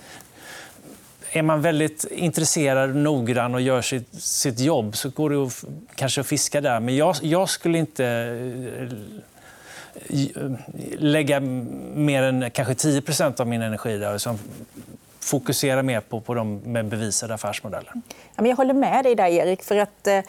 är 1.31 1.41
man 1.41 1.61
väldigt 1.61 2.05
intresserad, 2.11 2.95
noggrann 2.95 3.55
och 3.55 3.61
gör 3.61 3.81
sitt, 3.81 4.23
sitt 4.23 4.59
jobb 4.59 4.97
så 4.97 5.09
går 5.09 5.29
det 5.29 5.43
att, 5.43 5.63
kanske 5.95 6.21
att 6.21 6.27
fiska 6.27 6.61
där. 6.61 6.79
Men 6.79 6.95
jag, 6.95 7.15
jag 7.21 7.49
skulle 7.49 7.77
inte 7.77 8.05
eh, 8.79 10.51
lägga 10.97 11.39
mer 11.39 12.23
än 12.23 12.51
kanske 12.51 12.73
10% 12.73 13.41
av 13.41 13.47
min 13.47 13.61
energi 13.61 13.97
där. 13.97 14.17
Som 14.17 14.39
fokusera 15.19 15.83
mer 15.83 16.01
på, 16.01 16.21
på 16.21 16.33
de 16.33 16.57
med 16.57 16.85
bevisade 16.85 17.33
affärsmodeller. 17.33 17.91
Jag 18.35 18.55
håller 18.55 18.73
med 18.73 19.03
dig 19.03 19.15
där, 19.15 19.27
Erik. 19.27 19.63
För 19.63 19.77
att, 19.77 20.07
eh, 20.07 20.19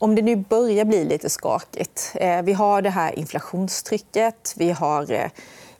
om 0.00 0.14
det 0.14 0.22
nu 0.22 0.36
börjar 0.36 0.84
bli 0.84 1.04
lite 1.04 1.30
skakigt. 1.30 2.12
Eh, 2.14 2.42
vi 2.42 2.52
har 2.52 2.82
det 2.82 2.90
här 2.90 3.18
inflationstrycket. 3.18 4.54
Vi 4.56 4.70
har 4.70 5.12
eh, 5.12 5.30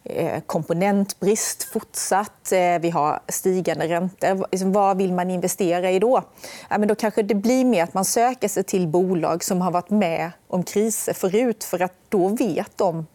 eh, 0.04 0.40
komponentbrist 0.46 1.62
fortsatt. 1.62 2.52
Vi 2.80 2.90
har 2.90 3.20
stigande 3.28 3.88
räntor. 3.88 4.46
Liksom, 4.50 4.72
vad 4.72 4.96
vill 4.96 5.12
man 5.12 5.30
investera 5.30 5.90
i 5.90 5.98
då? 5.98 6.22
Ja, 6.68 6.78
men 6.78 6.88
då 6.88 6.94
kanske 6.94 7.22
det 7.22 7.34
blir 7.34 7.64
mer 7.64 7.82
att 7.82 7.94
man 7.94 8.04
söker 8.04 8.48
sig 8.48 8.64
till 8.64 8.88
bolag 8.88 9.44
som 9.44 9.60
har 9.60 9.70
varit 9.70 9.90
med 9.90 10.30
om 10.48 10.62
kriser 10.62 11.12
förut. 11.12 11.64
För 11.64 11.82
att 11.82 11.94
då 12.08 12.28
vet 12.28 12.78
de 12.78 13.06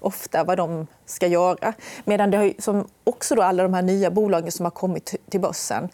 ofta 0.00 0.44
vad 0.44 0.56
de 0.56 0.86
ska 1.06 1.26
göra. 1.26 1.72
Medan 2.04 2.30
det 2.30 2.36
har 2.36 2.52
som 2.58 2.88
också 3.04 3.34
då 3.34 3.42
alla 3.42 3.62
de 3.62 3.74
här 3.74 3.82
nya 3.82 4.10
bolagen 4.10 4.52
som 4.52 4.66
har 4.66 4.70
kommit 4.70 5.14
till 5.30 5.40
börsen 5.40 5.88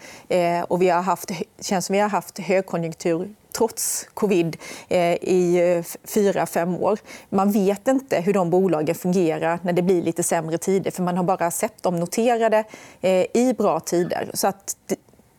och 0.69 0.83
vi 0.83 0.89
har 0.89 1.03
haft, 1.03 1.31
känns 1.61 1.87
som 1.87 1.93
vi 1.93 2.01
har 2.01 2.09
haft 2.09 2.39
högkonjunktur 2.39 3.35
trots 3.59 4.09
covid 4.15 4.57
eh, 4.89 5.15
i 5.15 5.75
eh, 5.77 5.85
fyra, 6.05 6.47
fem 6.47 6.75
år. 6.75 6.99
Man 7.29 7.53
vet 7.53 7.89
inte 7.89 8.21
hur 8.21 8.33
de 8.33 8.51
bolagen 8.51 8.95
fungerar 8.95 9.59
när 9.63 9.73
det 9.73 9.83
blir 9.83 10.03
lite 10.03 10.23
sämre 10.23 10.59
tider 10.59 10.91
för 10.91 11.03
man 11.03 11.17
har 11.17 11.25
bara 11.25 11.51
sett 11.51 11.83
dem 11.83 11.97
noterade 11.97 12.65
eh, 13.01 13.27
i 13.35 13.55
bra 13.59 13.81
tider. 13.81 14.31
Så 14.35 14.49
att 14.49 14.77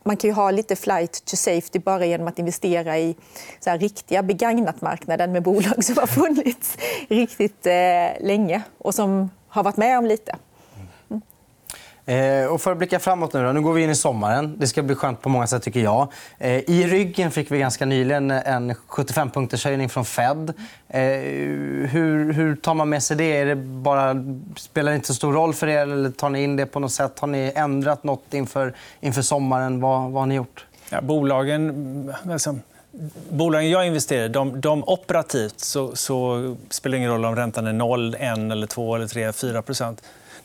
man 0.03 0.17
kan 0.17 0.29
ju 0.29 0.33
ha 0.33 0.51
lite 0.51 0.75
flight 0.75 1.25
to 1.25 1.35
safety 1.35 1.79
bara 1.79 2.05
genom 2.05 2.27
att 2.27 2.39
investera 2.39 2.97
i 2.97 3.15
så 3.59 3.69
här 3.69 3.77
riktiga 3.77 4.23
begagnatmarknaden 4.23 5.31
med 5.31 5.43
bolag 5.43 5.83
som 5.83 5.97
har 5.97 6.07
funnits 6.35 6.77
riktigt 7.09 7.65
eh, 7.65 8.27
länge 8.27 8.61
och 8.77 8.95
som 8.95 9.29
har 9.47 9.63
varit 9.63 9.77
med 9.77 9.97
om 9.97 10.05
lite. 10.05 10.35
Eh, 12.09 12.45
och 12.45 12.61
för 12.61 12.71
att 12.71 12.77
blicka 12.77 12.99
framåt 12.99 13.33
nu, 13.33 13.43
då, 13.43 13.51
nu 13.51 13.61
går 13.61 13.73
vi 13.73 13.83
in 13.83 13.89
i 13.89 13.95
sommaren. 13.95 14.55
Det 14.57 14.67
ska 14.67 14.83
bli 14.83 14.95
skönt 14.95 15.21
på 15.21 15.29
många 15.29 15.47
sätt 15.47 15.63
tycker 15.63 15.79
jag. 15.79 16.07
Eh, 16.37 16.69
I 16.69 16.87
ryggen 16.87 17.31
fick 17.31 17.51
vi 17.51 17.59
ganska 17.59 17.85
nyligen 17.85 18.31
en 18.31 18.71
75-punktershöjning 18.71 19.87
från 19.87 20.05
Fed. 20.05 20.53
Eh, 20.87 21.01
hur, 21.89 22.33
hur 22.33 22.55
tar 22.55 22.73
man 22.73 22.89
med 22.89 23.03
sig 23.03 23.17
det? 23.17 23.37
Är 23.37 23.45
det 23.45 23.55
bara, 23.55 24.15
spelar 24.57 24.91
det 24.91 24.95
inte 24.95 25.07
så 25.07 25.13
stor 25.13 25.33
roll 25.33 25.53
för 25.53 25.67
er? 25.67 25.81
Eller 25.81 26.09
tar 26.09 26.29
ni 26.29 26.43
in 26.43 26.55
det 26.55 26.65
på 26.65 26.79
något 26.79 26.91
sätt? 26.91 27.19
Har 27.19 27.27
ni 27.27 27.51
ändrat 27.55 28.03
nåt 28.03 28.33
inför, 28.33 28.73
inför 28.99 29.21
sommaren? 29.21 29.81
Vad, 29.81 30.11
vad 30.11 30.21
har 30.21 30.27
ni 30.27 30.35
gjort? 30.35 30.65
Ja, 30.89 31.01
bolagen, 31.01 32.13
alltså, 32.31 32.55
bolagen 33.29 33.69
jag 33.69 33.87
investerar 33.87 34.25
i, 34.25 34.29
de, 34.29 34.61
de 34.61 34.83
operativt 34.83 35.59
så, 35.59 35.95
så 35.95 36.55
spelar 36.69 36.91
det 36.91 36.97
ingen 36.97 37.11
roll 37.11 37.25
om 37.25 37.35
räntan 37.35 37.67
är 37.67 37.73
0, 37.73 38.15
1, 38.15 38.21
eller 38.37 38.67
2, 38.67 38.95
eller 38.95 39.07
3, 39.07 39.31
4 39.33 39.61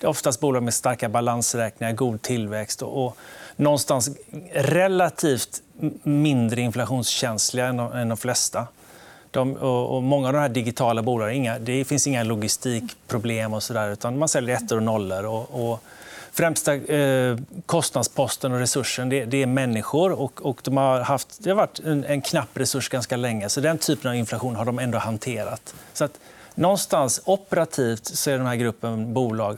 det 0.04 0.08
är 0.08 0.10
oftast 0.10 0.40
bolag 0.40 0.62
med 0.62 0.74
starka 0.74 1.08
balansräkningar, 1.08 1.92
god 1.92 2.22
tillväxt 2.22 2.82
och, 2.82 3.06
och 3.06 3.16
någonstans 3.56 4.10
relativt 4.52 5.62
mindre 6.02 6.60
inflationskänsliga 6.60 7.66
än 7.66 7.76
de, 7.76 7.92
än 7.92 8.08
de 8.08 8.16
flesta. 8.16 8.66
De, 9.30 9.52
och, 9.52 9.96
och 9.96 10.02
många 10.02 10.26
av 10.26 10.32
de 10.32 10.38
här 10.38 10.48
digitala 10.48 11.02
bolagen, 11.02 11.36
inga, 11.36 11.58
det 11.58 11.84
finns 11.84 12.06
inga 12.06 12.22
logistikproblem 12.22 13.52
och 13.54 13.62
så 13.62 13.72
där, 13.72 13.90
utan 13.90 14.18
man 14.18 14.28
säljer 14.28 14.56
ettor 14.56 14.76
och 14.76 14.82
nollor. 14.82 15.24
Och, 15.24 15.70
och 15.70 15.82
främsta 16.32 16.74
eh, 16.74 17.36
kostnadsposten 17.66 18.52
och 18.52 18.58
resursen 18.58 19.08
det, 19.08 19.24
det 19.24 19.42
är 19.42 19.46
människor. 19.46 20.12
Och, 20.12 20.46
och 20.46 20.60
de 20.64 20.76
har 20.76 21.00
haft, 21.00 21.44
det 21.44 21.50
har 21.50 21.56
varit 21.56 21.80
en, 21.80 22.04
en 22.04 22.22
knapp 22.22 22.48
resurs 22.54 22.88
ganska 22.88 23.16
länge. 23.16 23.48
Så 23.48 23.60
den 23.60 23.78
typen 23.78 24.10
av 24.10 24.16
inflation 24.16 24.56
har 24.56 24.64
de 24.64 24.78
ändå 24.78 24.98
hanterat. 24.98 25.74
Så 25.92 26.04
att, 26.04 26.18
någonstans 26.54 27.22
operativt 27.24 28.06
så 28.06 28.30
är 28.30 28.38
den 28.38 28.46
här 28.46 28.56
gruppen 28.56 29.14
bolag 29.14 29.56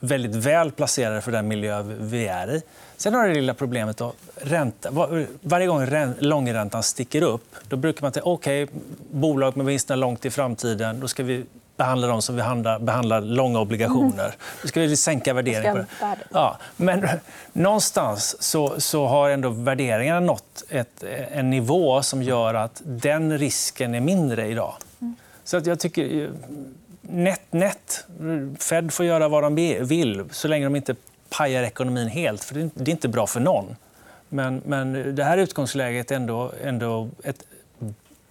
väldigt 0.00 0.34
väl 0.34 0.72
placerade 0.72 1.20
för 1.20 1.32
den 1.32 1.48
miljö 1.48 1.82
vi 1.82 2.26
är 2.26 2.54
i. 2.54 2.62
Sen 2.96 3.14
har 3.14 3.28
det 3.28 3.34
lilla 3.34 3.54
problemet 3.54 3.96
då, 3.96 4.12
ränta. 4.36 4.90
Var- 4.90 5.26
Varje 5.42 5.66
gång 5.66 5.86
rän- 5.86 6.14
långräntan 6.18 6.82
sticker 6.82 7.22
upp 7.22 7.54
då 7.68 7.76
brukar 7.76 8.02
man 8.02 8.12
tänka 8.12 8.28
okej, 8.28 8.68
bolag 9.10 9.56
med 9.56 9.66
vinsterna 9.66 9.96
långt 9.96 10.24
i 10.24 10.30
framtiden 10.30 11.00
då 11.00 11.08
ska 11.08 11.22
vi 11.22 11.44
behandla 11.76 12.06
dem 12.06 12.22
som 12.22 12.36
vi 12.36 12.42
handlar, 12.42 12.78
behandlar 12.78 13.20
långa 13.20 13.60
obligationer. 13.60 14.34
Då 14.62 14.68
ska 14.68 14.80
vi 14.80 14.96
sänka 14.96 15.34
värderingen. 15.34 15.74
på 15.76 16.06
det. 16.06 16.16
Ja, 16.32 16.58
men 16.76 17.06
någonstans 17.52 18.42
så, 18.42 18.80
så 18.80 19.06
har 19.06 19.30
ändå 19.30 19.48
värderingarna 19.48 20.20
nått 20.20 20.62
ett, 20.68 21.04
en 21.32 21.50
nivå 21.50 22.02
som 22.02 22.22
gör 22.22 22.54
att 22.54 22.82
den 22.84 23.38
risken 23.38 23.94
är 23.94 24.00
mindre 24.00 24.46
idag. 24.48 24.74
Så 25.44 25.56
att 25.56 25.66
jag 25.66 25.80
tycker 25.80 26.30
eh, 27.10 27.16
Nätt, 27.16 27.42
nätt. 27.52 28.04
Fed 28.58 28.92
får 28.92 29.06
göra 29.06 29.28
vad 29.28 29.42
de 29.42 29.54
vill 29.84 30.24
så 30.30 30.48
länge 30.48 30.64
de 30.66 30.76
inte 30.76 30.94
pajar 31.30 31.62
ekonomin 31.62 32.08
helt. 32.08 32.44
För 32.44 32.54
det 32.54 32.60
är- 32.60 32.70
det 32.74 32.90
är 32.90 32.92
inte 32.92 33.08
bra 33.08 33.26
för 33.26 33.40
någon. 33.40 33.76
Men, 34.28 34.62
men 34.66 35.14
det 35.14 35.24
här 35.24 35.38
utgångsläget 35.38 36.10
är 36.10 36.16
ändå, 36.16 36.52
ändå 36.64 37.08
ett 37.24 37.42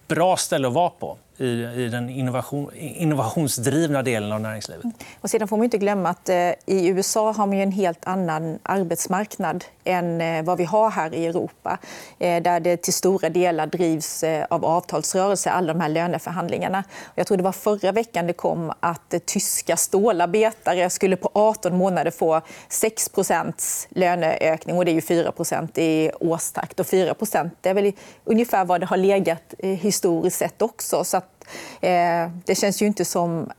bra 0.06 0.36
ställe 0.36 0.68
att 0.68 0.74
vara 0.74 0.90
på 0.90 1.16
i, 1.40 1.84
i 1.84 1.88
den 1.88 2.10
innovation, 2.10 2.70
innovationsdrivna 2.74 4.02
delen 4.02 4.32
av 4.32 4.40
näringslivet. 4.40 4.84
Och 5.20 5.30
sedan 5.30 5.48
får 5.48 5.56
man 5.56 5.64
inte 5.64 5.78
glömma 5.78 6.08
att 6.08 6.28
eh, 6.28 6.36
i 6.66 6.88
USA 6.88 7.32
har 7.32 7.46
man 7.46 7.56
ju 7.56 7.62
en 7.62 7.72
helt 7.72 8.06
annan 8.06 8.58
arbetsmarknad 8.62 9.64
än 9.84 10.20
eh, 10.20 10.42
vad 10.42 10.58
vi 10.58 10.64
har 10.64 10.90
här 10.90 11.14
i 11.14 11.26
Europa. 11.26 11.78
Eh, 12.18 12.42
där 12.42 12.60
det 12.60 12.76
till 12.76 12.92
stora 12.92 13.28
delar 13.28 13.66
drivs 13.66 14.22
eh, 14.22 14.46
av 14.50 14.64
avtalsrörelse, 14.64 15.50
alla 15.50 15.72
de 15.72 15.80
här 15.80 15.88
löneförhandlingarna. 15.88 16.84
Och 17.04 17.18
jag 17.18 17.26
tror 17.26 17.36
det 17.36 17.42
var 17.42 17.52
förra 17.52 17.92
veckan 17.92 18.26
det 18.26 18.32
kom 18.32 18.72
att 18.80 19.14
eh, 19.14 19.20
tyska 19.26 19.76
stålarbetare 19.76 20.90
skulle 20.90 21.16
på 21.16 21.30
18 21.32 21.76
månader 21.76 22.10
få 22.10 22.40
6% 22.68 23.86
löneökning. 23.90 24.76
Och 24.76 24.84
det 24.84 24.90
är 24.90 24.94
ju 24.94 25.00
4% 25.00 25.78
i 25.78 26.10
årstakt. 26.20 26.80
Och 26.80 26.86
4% 26.86 27.50
är 27.62 27.74
väl 27.74 27.92
ungefär 28.24 28.64
vad 28.64 28.80
det 28.80 28.86
har 28.86 28.96
legat 28.96 29.54
eh, 29.58 29.70
historiskt 29.70 30.36
sett 30.36 30.62
också. 30.62 31.04
Så 31.04 31.20
att, 31.30 31.46
eh, 31.80 32.30
det 32.44 32.54
känns 32.54 32.82
ju 32.82 32.86
inte 32.86 33.04
som 33.04 33.50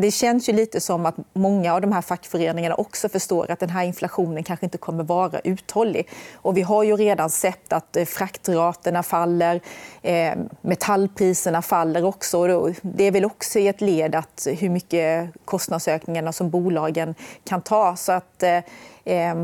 det 0.00 0.10
känns 0.10 0.48
ju 0.48 0.52
lite 0.52 0.80
som 0.80 1.06
att 1.06 1.14
många 1.32 1.74
av 1.74 1.80
de 1.80 1.92
här 1.92 2.02
fackföreningarna 2.02 2.74
också 2.74 3.08
förstår 3.08 3.50
att 3.50 3.60
den 3.60 3.70
här 3.70 3.84
inflationen 3.84 4.44
kanske 4.44 4.66
inte 4.66 4.78
kommer 4.78 5.04
vara 5.04 5.38
uthållig. 5.38 6.08
Och 6.34 6.56
vi 6.56 6.62
har 6.62 6.82
ju 6.82 6.96
redan 6.96 7.30
sett 7.30 7.72
att 7.72 7.96
eh, 7.96 8.04
fraktraterna 8.04 9.02
faller, 9.02 9.60
eh, 10.02 10.34
metallpriserna 10.60 11.62
faller 11.62 12.04
också. 12.04 12.38
Och 12.38 12.70
Det 12.82 13.04
är 13.04 13.10
väl 13.10 13.24
också 13.24 13.58
i 13.58 13.68
ett 13.68 13.80
led 13.80 14.14
att 14.14 14.46
hur 14.58 14.68
mycket 14.68 15.30
kostnadsökningarna 15.44 16.32
som 16.32 16.50
bolagen 16.50 17.14
kan 17.44 17.62
ta. 17.62 17.96
Så 17.96 18.12
att, 18.12 18.42
eh, 18.42 18.62
eh 19.04 19.34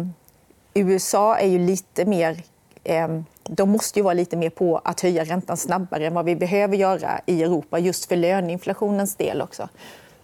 USA 0.74 1.36
är 1.36 1.48
ju 1.48 1.58
lite 1.58 2.04
mer 2.04 2.42
eh, 2.84 3.08
de 3.48 3.70
måste 3.70 3.98
ju 3.98 4.02
vara 4.02 4.14
lite 4.14 4.36
mer 4.36 4.50
på 4.50 4.80
att 4.84 5.00
höja 5.00 5.24
räntan 5.24 5.56
snabbare 5.56 6.06
än 6.06 6.14
vad 6.14 6.24
vi 6.24 6.36
behöver 6.36 6.76
göra 6.76 7.20
i 7.26 7.42
Europa 7.42 7.78
just 7.78 8.04
för 8.04 8.16
löneinflationens 8.16 9.16
del 9.16 9.42
också. 9.42 9.68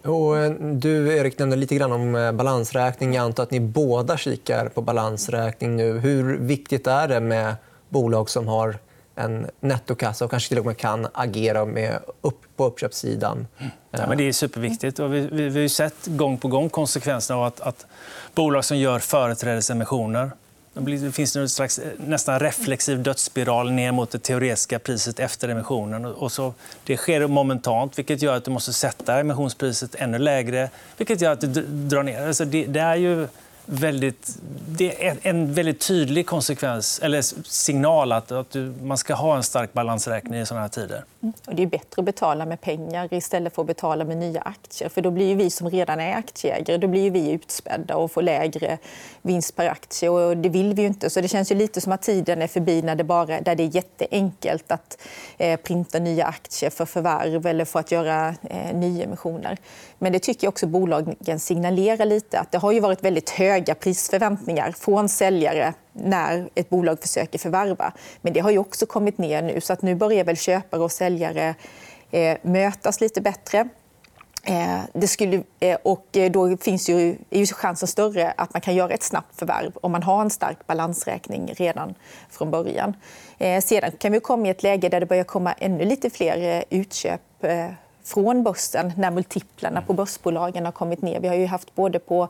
Och 0.03 0.37
eh, 0.37 0.51
du, 0.51 1.17
Erik, 1.17 1.39
nämnde 1.39 1.55
lite 1.55 1.75
grann 1.75 1.91
om 1.91 2.15
eh, 2.15 2.31
balansräkning. 2.31 3.13
Jag 3.13 3.23
antar 3.23 3.43
att 3.43 3.51
ni 3.51 3.59
båda 3.59 4.17
kikar 4.17 4.69
på 4.69 4.81
balansräkning 4.81 5.75
nu. 5.75 5.99
Hur 5.99 6.37
viktigt 6.37 6.87
är 6.87 7.07
det 7.07 7.19
med 7.19 7.55
bolag 7.89 8.29
som 8.29 8.47
har 8.47 8.75
en 9.15 9.47
nettokassa 9.59 10.25
och 10.25 10.31
kanske 10.31 10.49
till 10.49 10.59
och 10.59 10.65
med 10.65 10.77
kan 10.77 11.07
agera 11.13 11.65
med 11.65 11.99
upp 12.21 12.41
på 12.55 12.65
uppköpssidan? 12.65 13.47
Ja, 13.91 14.07
men 14.07 14.17
det 14.17 14.27
är 14.27 14.31
superviktigt. 14.31 14.99
Och 14.99 15.13
vi, 15.13 15.27
vi, 15.31 15.49
vi 15.49 15.61
har 15.61 15.67
sett 15.67 16.05
gång 16.05 16.37
på 16.37 16.47
gång 16.47 16.69
konsekvenserna 16.69 17.39
av 17.39 17.45
att, 17.45 17.61
att 17.61 17.85
bolag 18.35 18.65
som 18.65 18.77
gör 18.77 18.99
företrädesemissioner 18.99 20.31
det 20.73 21.11
finns 21.11 21.35
en 21.35 21.49
slags 21.49 21.79
eh, 21.79 21.91
nästan 21.97 22.39
reflexiv 22.39 23.03
dödsspiral 23.03 23.71
ner 23.71 23.91
mot 23.91 24.11
det 24.11 24.19
teoretiska 24.19 24.79
priset 24.79 25.19
efter 25.19 25.49
emissionen. 25.49 26.05
Och 26.05 26.31
så, 26.31 26.53
det 26.83 26.97
sker 26.97 27.27
momentant, 27.27 27.97
vilket 27.97 28.21
gör 28.21 28.37
att 28.37 28.45
du 28.45 28.51
måste 28.51 28.73
sätta 28.73 29.19
emissionspriset 29.19 29.95
ännu 29.95 30.17
lägre. 30.17 30.69
vilket 30.97 31.21
gör 31.21 31.31
att 31.31 31.41
det 31.41 31.47
drar 31.61 32.03
ner. 32.03 32.27
Alltså 32.27 32.45
det, 32.45 32.65
det 32.65 32.79
är 32.79 32.95
ju 32.95 33.27
väldigt, 33.71 34.37
det 34.67 35.07
är 35.07 35.17
en 35.21 35.53
väldigt 35.53 35.87
tydlig 35.87 36.25
konsekvens, 36.27 36.99
eller 37.03 37.21
signal 37.49 38.11
att, 38.11 38.31
att 38.31 38.51
du, 38.51 38.73
man 38.83 38.97
ska 38.97 39.13
ha 39.13 39.35
en 39.35 39.43
stark 39.43 39.73
balansräkning 39.73 40.39
i 40.39 40.45
såna 40.45 40.61
här 40.61 40.67
tider. 40.67 41.03
Mm. 41.21 41.33
Och 41.47 41.55
det 41.55 41.63
är 41.63 41.67
bättre 41.67 41.99
att 41.99 42.05
betala 42.05 42.45
med 42.45 42.61
pengar 42.61 43.13
istället 43.13 43.55
för 43.55 43.61
att 43.61 43.67
betala 43.67 44.05
med 44.05 44.17
nya 44.17 44.41
aktier. 44.41 44.89
För 44.89 45.01
Då 45.01 45.11
blir 45.11 45.35
vi 45.35 45.49
som 45.49 45.69
redan 45.69 45.99
är 45.99 46.15
aktieägare 46.15 46.77
då 46.77 46.87
blir 46.87 47.11
vi 47.11 47.31
utspädda 47.31 47.95
och 47.95 48.11
får 48.11 48.21
lägre 48.21 48.77
vinst 49.21 49.55
per 49.55 49.67
aktie. 49.67 50.09
Och 50.09 50.37
det 50.37 50.49
vill 50.49 50.73
vi 50.73 50.83
inte. 50.83 51.09
Så 51.09 51.21
Det 51.21 51.27
känns 51.27 51.51
ju 51.51 51.55
lite 51.55 51.81
som 51.81 51.91
att 51.91 52.01
tiden 52.01 52.41
är 52.41 52.47
förbi 52.47 52.81
när 52.81 52.95
det, 52.95 53.03
bara, 53.03 53.41
där 53.41 53.55
det 53.55 53.63
är 53.63 53.75
jätteenkelt 53.75 54.71
att 54.71 54.97
eh, 55.37 55.59
printa 55.59 55.99
nya 55.99 56.25
aktier 56.25 56.69
för 56.69 56.85
förvärv 56.85 57.45
eller 57.45 57.65
för 57.65 57.79
att 57.79 57.91
göra 57.91 58.35
eh, 58.49 58.75
nyemissioner. 58.75 59.57
Men 59.97 60.13
det 60.13 60.19
tycker 60.19 60.47
jag 60.47 60.51
också 60.51 60.67
bolagen 60.67 61.39
signalerar 61.39 62.05
lite. 62.05 62.39
att 62.39 62.51
Det 62.51 62.57
har 62.57 62.71
ju 62.71 62.79
varit 62.79 63.03
väldigt 63.03 63.29
höga 63.61 63.75
prisförväntningar 63.75 64.71
från 64.71 65.09
säljare 65.09 65.73
när 65.93 66.49
ett 66.55 66.69
bolag 66.69 66.99
försöker 67.01 67.39
förvärva. 67.39 67.93
Men 68.21 68.33
det 68.33 68.39
har 68.39 68.51
ju 68.51 68.57
också 68.57 68.85
kommit 68.85 69.17
ner 69.17 69.41
nu. 69.41 69.61
så 69.61 69.73
att 69.73 69.81
Nu 69.81 69.95
börjar 69.95 70.23
väl 70.23 70.37
köpare 70.37 70.81
och 70.81 70.91
säljare 70.91 71.55
eh, 72.11 72.37
mötas 72.41 73.01
lite 73.01 73.21
bättre. 73.21 73.69
Eh, 74.43 74.79
det 74.93 75.07
skulle, 75.07 75.43
eh, 75.59 75.77
och 75.83 76.07
då 76.31 76.57
finns 76.57 76.89
ju, 76.89 77.15
är 77.29 77.39
ju 77.39 77.45
chansen 77.45 77.87
större 77.87 78.33
att 78.37 78.53
man 78.53 78.61
kan 78.61 78.75
göra 78.75 78.93
ett 78.93 79.03
snabbt 79.03 79.39
förvärv 79.39 79.71
om 79.81 79.91
man 79.91 80.03
har 80.03 80.21
en 80.21 80.29
stark 80.29 80.67
balansräkning 80.67 81.53
redan 81.57 81.95
från 82.29 82.51
början. 82.51 82.93
Eh, 83.37 83.61
sedan 83.61 83.91
kan 83.99 84.11
vi 84.11 84.19
komma 84.19 84.47
i 84.47 84.49
ett 84.49 84.63
läge 84.63 84.89
där 84.89 84.99
det 84.99 85.05
börjar 85.05 85.23
komma 85.23 85.53
ännu 85.53 85.85
lite 85.85 86.09
fler 86.09 86.63
utköp 86.69 87.21
från 88.13 88.43
börsen 88.43 88.93
när 88.97 89.11
multiplarna 89.11 89.81
på 89.81 89.93
börsbolagen 89.93 90.65
har 90.65 90.71
kommit 90.71 91.01
ner. 91.01 91.19
Vi 91.19 91.27
har 91.27 91.35
ju 91.35 91.45
haft 91.45 91.75
både 91.75 91.99
på 91.99 92.27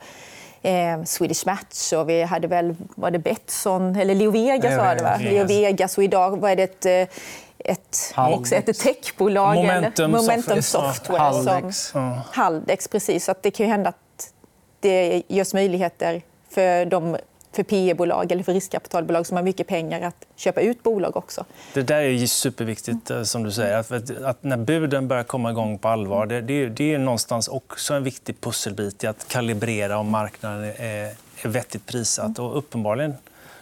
eh, 0.62 1.04
Swedish 1.04 1.46
Match 1.46 1.94
och 1.94 2.10
vi 2.10 2.24
hade 2.24 2.48
väl 2.48 2.76
var 2.96 3.12
det 3.12 3.20
Betsson, 3.20 3.96
eller 3.96 4.16
Leo 4.16 4.32
Vegas 4.32 4.78
var 4.78 4.96
det 4.96 5.04
va? 5.04 5.18
Leo 5.20 5.46
Vegas 5.46 5.98
och 5.98 6.04
idag 6.04 6.40
var 6.40 6.56
det 6.56 6.64
ett 6.64 6.86
eh, 6.86 7.18
ett, 7.66 8.14
också 8.16 8.56
ett 8.56 8.80
techbolag. 8.80 9.56
Momentum, 9.56 10.12
Momentum 10.12 10.62
Software. 10.62 11.20
Haldex. 11.20 11.78
Som, 11.78 12.20
Haldex, 12.32 12.88
precis. 12.88 13.26
Så 13.26 13.34
det 13.42 13.52
kan 13.52 13.66
ju 13.66 13.72
hända 13.72 13.90
att 13.90 14.34
det 14.80 15.24
görs 15.28 15.54
möjligheter 15.54 16.22
för 16.50 16.86
de 16.86 17.18
för 17.52 17.64
PE-bolag 17.64 18.32
eller 18.32 18.44
för 18.44 18.54
riskkapitalbolag 18.54 19.26
som 19.26 19.38
har 19.38 19.44
mycket 19.44 19.68
pengar 19.68 20.02
att 20.02 20.26
köpa 20.36 20.62
ut 20.62 20.84
bolag 20.84 21.18
också. 21.18 21.46
Det 21.74 21.82
där 21.82 22.02
är 22.02 22.26
superviktigt, 22.26 23.10
eh, 23.10 23.24
som 23.24 23.44
du 23.44 23.52
säger. 23.52 23.78
Att, 23.78 24.22
att 24.22 24.44
när 24.44 24.58
buden 24.58 25.08
börjar 25.08 25.24
komma 25.24 25.52
igång 25.52 25.78
på 25.78 25.88
allvar 25.88 26.26
det, 26.26 26.42
det, 26.42 26.70
det 26.70 26.94
är 26.94 26.98
någonstans 26.98 27.48
också 27.48 27.94
en 27.94 28.04
viktig 28.04 28.42
pusselbit 28.42 29.04
i 29.04 29.08
att 29.08 29.28
kalibrera 29.28 29.98
om 29.98 30.10
marknaden 30.10 30.64
är, 30.64 31.14
är 31.42 31.48
vettigt 31.50 31.86
prissatt. 31.86 32.40
Och 32.40 32.58
uppenbarligen, 32.58 33.14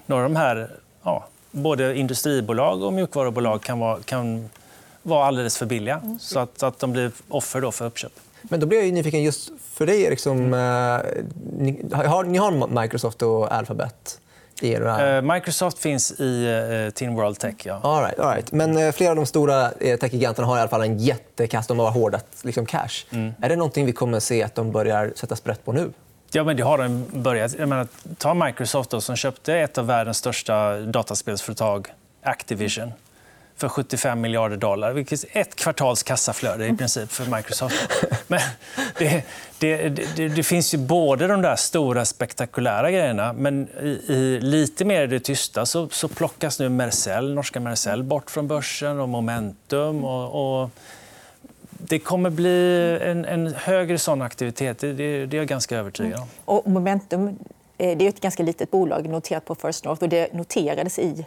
några 0.06 0.24
av 0.24 0.30
de 0.30 0.36
här, 0.36 0.72
ja, 1.04 1.28
både 1.52 1.98
industribolag 1.98 2.84
och 2.84 2.94
mjukvarubolag 2.94 3.62
kan 3.62 3.80
vara, 3.80 4.00
kan 4.06 4.50
vara 5.04 5.26
alldeles 5.26 5.58
för 5.58 5.66
billiga. 5.66 6.18
Så 6.20 6.40
att, 6.40 6.64
att 6.64 6.80
de 6.80 6.92
blir 6.92 7.12
offer 7.28 7.62
då 7.62 7.72
för 7.72 7.86
uppköp. 7.86 8.12
Men 8.42 8.60
då 8.60 8.66
blir 8.66 8.84
jag 8.84 8.94
nyfiken 8.94 9.24
just 9.24 9.52
för 9.74 9.86
dig, 9.86 10.02
Erik. 10.02 10.20
Som, 10.20 10.54
eh, 10.54 11.00
ni, 11.58 11.86
har, 11.94 12.24
ni 12.24 12.38
har 12.38 12.82
Microsoft 12.82 13.22
och 13.22 13.54
Alphabet? 13.54 14.20
Uh, 14.64 15.22
Microsoft 15.22 15.80
finns 15.80 16.20
i 16.20 16.48
uh, 16.48 16.90
Team 16.90 17.16
World 17.16 17.40
Tech. 17.40 17.56
Ja. 17.64 17.80
All 17.84 18.04
right, 18.04 18.20
all 18.20 18.36
right. 18.36 18.52
Men 18.52 18.94
flera 18.94 19.10
av 19.10 19.16
de 19.16 19.26
stora 19.26 19.70
techgiganterna 19.70 20.48
har 20.48 20.58
i 20.58 20.60
alla 20.60 20.70
fall 20.70 20.82
en 20.82 20.98
jättekass. 20.98 21.68
De 21.68 21.80
har 21.80 21.92
hårdat 21.92 22.26
liksom, 22.42 22.66
cash. 22.66 23.06
Mm. 23.10 23.34
Är 23.42 23.50
det 23.50 23.56
någonting 23.56 23.86
vi 23.86 23.92
kommer 23.92 24.18
att 24.18 24.24
se 24.24 24.44
att 24.44 24.56
de 24.56 24.72
börjar 24.72 25.14
sätta 25.16 25.36
sprätt 25.36 25.66
på 25.66 25.72
nu? 25.72 25.92
Ja, 26.32 26.44
men 26.44 26.58
det 26.58 26.64
har 26.64 26.78
de 26.78 27.06
börjat. 27.14 27.56
Jag 27.60 27.70
menar, 27.70 27.88
ta 28.18 28.34
Microsoft 28.34 28.90
då, 28.90 29.02
som 29.02 29.16
köpte 29.16 29.54
ett 29.54 29.78
av 29.78 29.88
världens 29.88 30.18
största 30.18 30.80
dataspelsföretag, 30.80 31.88
Activision 32.24 32.92
för 33.60 33.70
75 33.70 34.22
miljarder 34.22 34.58
dollar. 34.58 34.94
Vilket 34.94 35.24
är 35.24 35.42
ett 35.42 35.56
kvartals 35.56 36.04
kassaflöde 36.04 36.68
i 36.68 36.76
princip 36.78 37.12
för 37.12 37.36
Microsoft. 37.36 37.76
Men 38.28 38.40
det, 38.98 39.24
det, 39.60 39.90
det, 40.16 40.28
det, 40.28 40.44
finns 40.44 40.74
ju 40.74 40.78
både 40.78 41.28
de 41.28 41.42
där 41.42 41.56
stora 41.56 42.06
spektakulära 42.06 42.92
grejerna 42.92 43.34
men 43.34 43.68
i, 43.82 44.14
i 44.14 44.40
lite 44.42 44.86
mer 44.86 45.04
i 45.04 45.08
det 45.08 45.20
tysta 45.20 45.66
så, 45.66 45.90
så 45.90 46.08
plockas 46.08 46.60
nu 46.60 46.70
Mercell, 46.70 47.34
norska 47.34 47.60
Mercell 47.60 48.04
bort 48.04 48.32
från 48.32 48.48
börsen 48.48 49.00
och 49.00 49.10
Momentum. 49.10 50.04
Och, 50.06 50.62
och 50.62 50.70
det 51.70 52.00
kommer 52.00 52.30
bli 52.30 53.00
en, 53.02 53.26
en 53.26 53.54
högre 53.54 53.98
sån 53.98 54.22
aktivitet. 54.22 54.80
Det, 54.80 54.94
det, 54.94 55.04
är 55.04 55.36
jag 55.36 55.48
ganska 55.48 55.78
övertygad 55.78 56.14
om. 56.14 56.20
Mm. 56.20 56.30
Och 56.46 56.68
Momentum 56.68 57.28
eh, 57.78 57.98
det 57.98 58.06
är 58.06 58.10
ett 58.10 58.22
ganska 58.22 58.44
litet 58.44 58.72
bolag 58.72 59.10
noterat 59.10 59.46
på 59.46 59.56
First 59.56 59.86
North 59.86 60.04
och 60.04 60.10
det 60.10 60.34
noterades 60.34 61.00
i 61.00 61.26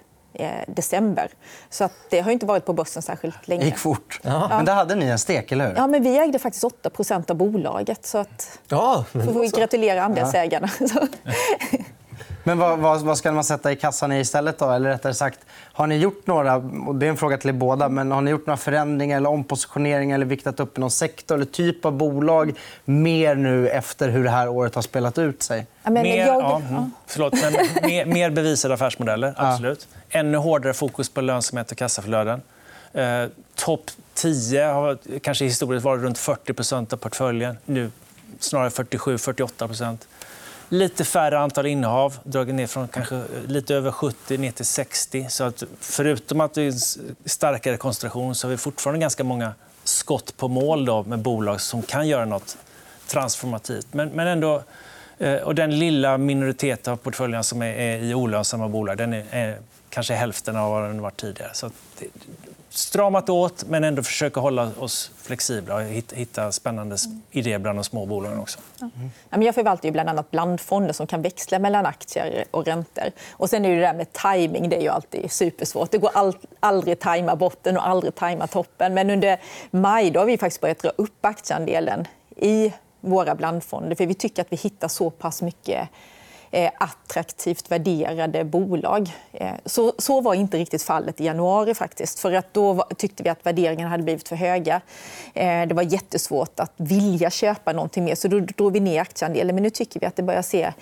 december. 0.66 1.30
Så 1.70 1.84
att 1.84 1.92
det 2.10 2.20
har 2.20 2.30
inte 2.30 2.46
varit 2.46 2.64
på 2.64 2.72
börsen 2.72 3.02
särskilt 3.02 3.48
länge. 3.48 3.62
Det 3.62 3.66
gick 3.66 3.78
fort. 3.78 4.20
Ja. 4.22 4.48
Men 4.48 4.64
där 4.64 4.74
hade 4.74 4.94
ni 4.94 5.06
en 5.06 5.18
stek, 5.18 5.52
eller 5.52 5.68
hur? 5.68 5.76
Ja, 5.76 5.86
men 5.86 6.02
vi 6.02 6.18
ägde 6.18 6.38
faktiskt 6.38 6.64
8% 6.64 7.30
av 7.30 7.36
bolaget. 7.36 8.06
Så 8.06 8.18
att... 8.18 8.58
ja, 8.68 9.04
får 9.12 9.40
vi 9.40 9.48
gratulera 9.48 10.02
andelsägarna. 10.02 10.70
Ja. 10.80 11.06
Men 12.44 12.58
vad, 12.58 12.78
vad, 12.78 13.00
vad, 13.00 13.18
ska 13.18 13.32
man 13.32 13.44
sätta 13.44 13.72
i 13.72 13.76
kassan 13.76 14.12
istället? 14.12 14.58
Då? 14.58 14.70
Eller 14.70 14.88
rättare 14.88 15.14
sagt, 15.14 15.38
har 15.72 15.86
ni 15.86 15.96
gjort 15.96 16.26
några 16.26 16.56
och 16.86 16.94
det 16.94 17.06
är 17.06 17.10
en 17.10 17.16
fråga 17.16 17.38
till 17.38 17.48
er 17.48 17.54
båda, 17.54 17.88
men 17.88 18.12
har 18.12 18.20
ni 18.20 18.30
gjort 18.30 18.46
några 18.46 18.56
förändringar 18.56 19.16
eller 19.16 19.30
ompositioneringar 19.30 20.14
eller 20.14 20.26
viktat 20.26 20.60
upp 20.60 20.76
någon 20.76 20.90
sektor 20.90 21.34
eller 21.34 21.44
typ 21.44 21.84
av 21.84 21.92
bolag 21.92 22.54
mer 22.84 23.34
nu 23.34 23.68
efter 23.68 24.08
hur 24.08 24.24
det 24.24 24.30
här 24.30 24.48
året 24.48 24.74
har 24.74 24.82
spelat 24.82 25.18
ut 25.18 25.42
sig? 25.42 25.66
Ja, 25.82 25.90
men 25.90 26.02
mer, 26.02 26.26
jag... 26.26 26.42
ja, 26.42 26.90
förlåt, 27.06 27.32
men 27.32 27.52
mer, 27.82 28.06
mer 28.06 28.30
bevisade 28.30 28.74
affärsmodeller, 28.74 29.34
absolut. 29.36 29.88
Ja. 29.92 30.18
Ännu 30.18 30.38
hårdare 30.38 30.74
fokus 30.74 31.08
på 31.08 31.20
lönsamhet 31.20 31.70
och 31.70 31.76
kassaflöden. 31.76 32.42
Eh, 32.92 33.24
Topp 33.54 33.90
10 34.14 34.64
har 34.64 34.98
kanske 35.22 35.44
historiskt 35.44 35.84
varit 35.84 36.02
runt 36.02 36.18
40% 36.18 36.92
av 36.92 36.96
portföljen. 36.96 37.58
Nu 37.64 37.90
snarare 38.40 38.68
47-48 38.68 39.68
Lite 40.72 41.04
färre 41.04 41.38
antal 41.38 41.66
innehav, 41.66 42.18
dragit 42.24 42.54
ner 42.54 42.66
från 42.66 42.88
kanske 42.88 43.16
eh, 43.16 43.22
lite 43.46 43.74
över 43.74 43.90
70 43.90 44.38
ner 44.38 44.50
till 44.50 44.64
60. 44.64 45.26
Så 45.30 45.44
att 45.44 45.62
förutom 45.80 46.40
att 46.40 46.54
det 46.54 46.62
är 46.62 46.74
starkare 47.28 47.76
koncentration 47.76 48.34
så 48.34 48.46
har 48.46 48.50
vi 48.50 48.56
fortfarande 48.56 49.00
ganska 49.00 49.24
många 49.24 49.54
skott 49.84 50.36
på 50.36 50.48
mål 50.48 50.84
då, 50.84 51.02
med 51.02 51.18
bolag 51.18 51.60
som 51.60 51.82
kan 51.82 52.08
göra 52.08 52.24
nåt 52.24 52.58
transformativt. 53.06 53.86
Men, 53.94 54.08
men 54.08 54.26
ändå... 54.26 54.62
Eh, 55.18 55.34
och 55.34 55.54
den 55.54 55.78
lilla 55.78 56.18
minoritet 56.18 56.88
av 56.88 56.96
portföljen 56.96 57.44
som 57.44 57.62
är 57.62 57.98
i 57.98 58.14
olönsamma 58.14 58.68
bolag 58.68 58.96
den 58.96 59.12
är, 59.12 59.58
kanske 59.88 60.14
hälften 60.14 60.56
av 60.56 60.70
vad 60.70 60.82
den 60.82 61.02
var 61.02 61.10
tidigare. 61.10 61.50
Så 61.54 61.70
det, 61.98 62.06
stramat 62.74 63.28
åt, 63.28 63.64
men 63.68 63.84
ändå 63.84 64.02
försöka 64.02 64.40
hålla 64.40 64.70
oss 64.78 65.10
flexibla 65.16 65.74
och 65.74 65.82
hitta 66.12 66.52
spännande 66.52 66.96
idéer 67.30 67.58
bland 67.58 67.78
de 67.78 67.84
små 67.84 68.06
bolagen. 68.06 68.38
också. 68.38 68.58
Mm. 69.30 69.42
Jag 69.42 69.54
förvaltar 69.54 69.88
ju 69.88 69.92
bland 69.92 70.08
annat 70.08 70.30
blandfonder 70.30 70.92
som 70.92 71.06
kan 71.06 71.22
växla 71.22 71.58
mellan 71.58 71.86
aktier 71.86 72.44
och 72.50 72.64
räntor. 72.64 73.04
Och 73.30 73.50
sen 73.50 73.64
är 73.64 73.68
det, 73.68 73.74
det 73.74 73.80
där 73.80 73.94
med 73.94 74.12
timing, 74.12 74.68
det 74.68 74.76
är 74.76 74.82
ju 74.82 74.88
alltid 74.88 75.32
supersvårt. 75.32 75.90
Det 75.90 75.98
går 75.98 76.10
aldrig 76.60 76.98
tajma 76.98 77.36
botten 77.36 77.76
och 77.76 77.88
aldrig 77.88 78.14
tajma 78.14 78.46
toppen. 78.46 78.94
Men 78.94 79.10
under 79.10 79.40
maj 79.70 80.10
då 80.10 80.20
har 80.20 80.26
vi 80.26 80.38
faktiskt 80.38 80.60
börjat 80.60 80.78
dra 80.78 80.90
upp 80.96 81.24
aktieandelen 81.24 82.06
i 82.36 82.72
våra 83.00 83.34
blandfonder. 83.34 83.96
För 83.96 84.06
vi 84.06 84.14
tycker 84.14 84.42
att 84.42 84.52
vi 84.52 84.56
hittar 84.56 84.88
så 84.88 85.10
pass 85.10 85.42
mycket 85.42 85.88
attraktivt 86.78 87.70
värderade 87.70 88.44
bolag. 88.44 89.10
Eh, 89.32 89.50
så, 89.64 89.92
så 89.98 90.20
var 90.20 90.34
inte 90.34 90.58
riktigt 90.58 90.82
fallet 90.82 91.20
i 91.20 91.24
januari. 91.24 91.74
faktiskt. 91.74 92.18
För 92.18 92.32
att 92.32 92.54
Då 92.54 92.84
tyckte 92.96 93.22
vi 93.22 93.28
att 93.28 93.46
värderingarna 93.46 93.90
hade 93.90 94.02
blivit 94.02 94.28
för 94.28 94.36
höga. 94.36 94.80
Eh, 95.34 95.66
det 95.66 95.74
var 95.74 95.82
jättesvårt 95.82 96.60
att 96.60 96.72
vilja 96.76 97.30
köpa 97.30 97.72
någonting 97.72 98.04
mer. 98.04 98.14
Så 98.14 98.28
då 98.28 98.40
drog 98.40 98.72
vi 98.72 98.80
ner 98.80 99.00
aktieandelen. 99.00 99.54
Men 99.56 99.62
nu 99.62 99.70
tycker 99.70 100.00
vi 100.00 100.06
att 100.06 100.16
det 100.16 100.22
börjar 100.22 100.42
se 100.42 100.72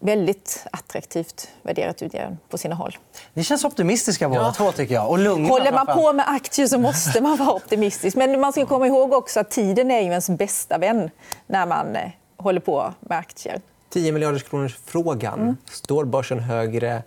väldigt 0.00 0.66
attraktivt 0.72 1.48
värderat 1.62 2.02
ut 2.02 2.14
på 2.48 2.58
sina 2.58 2.74
håll. 2.74 2.96
Ni 3.34 3.44
känns 3.44 3.64
optimistiska 3.64 4.28
båda 4.28 4.40
Ja. 4.40 4.52
två 4.52 4.72
tycker 4.72 4.94
jag. 4.94 5.10
Och 5.10 5.18
lugna 5.18 5.48
Håller 5.48 5.72
man 5.72 5.86
på 5.86 6.12
med 6.12 6.28
aktier 6.28 6.66
så 6.66 6.78
måste 6.78 7.20
man 7.20 7.36
vara 7.36 7.52
optimistisk. 7.52 8.16
Men 8.16 8.40
man 8.40 8.52
ska 8.52 8.66
komma 8.66 8.86
ihåg 8.86 9.12
också 9.12 9.40
att 9.40 9.50
tiden 9.50 9.90
är 9.90 10.00
ju 10.00 10.06
ens 10.08 10.30
bästa 10.30 10.78
vän 10.78 11.10
när 11.46 11.66
man 11.66 11.96
eh, 11.96 12.10
håller 12.36 12.60
på 12.60 12.94
med 13.00 13.18
aktier. 13.18 13.60
10 13.90 14.12
miljarders 14.12 14.42
kronors 14.42 14.76
frågan. 14.84 15.56
Står 15.70 16.04
börsen 16.04 16.38
högre 16.38 17.02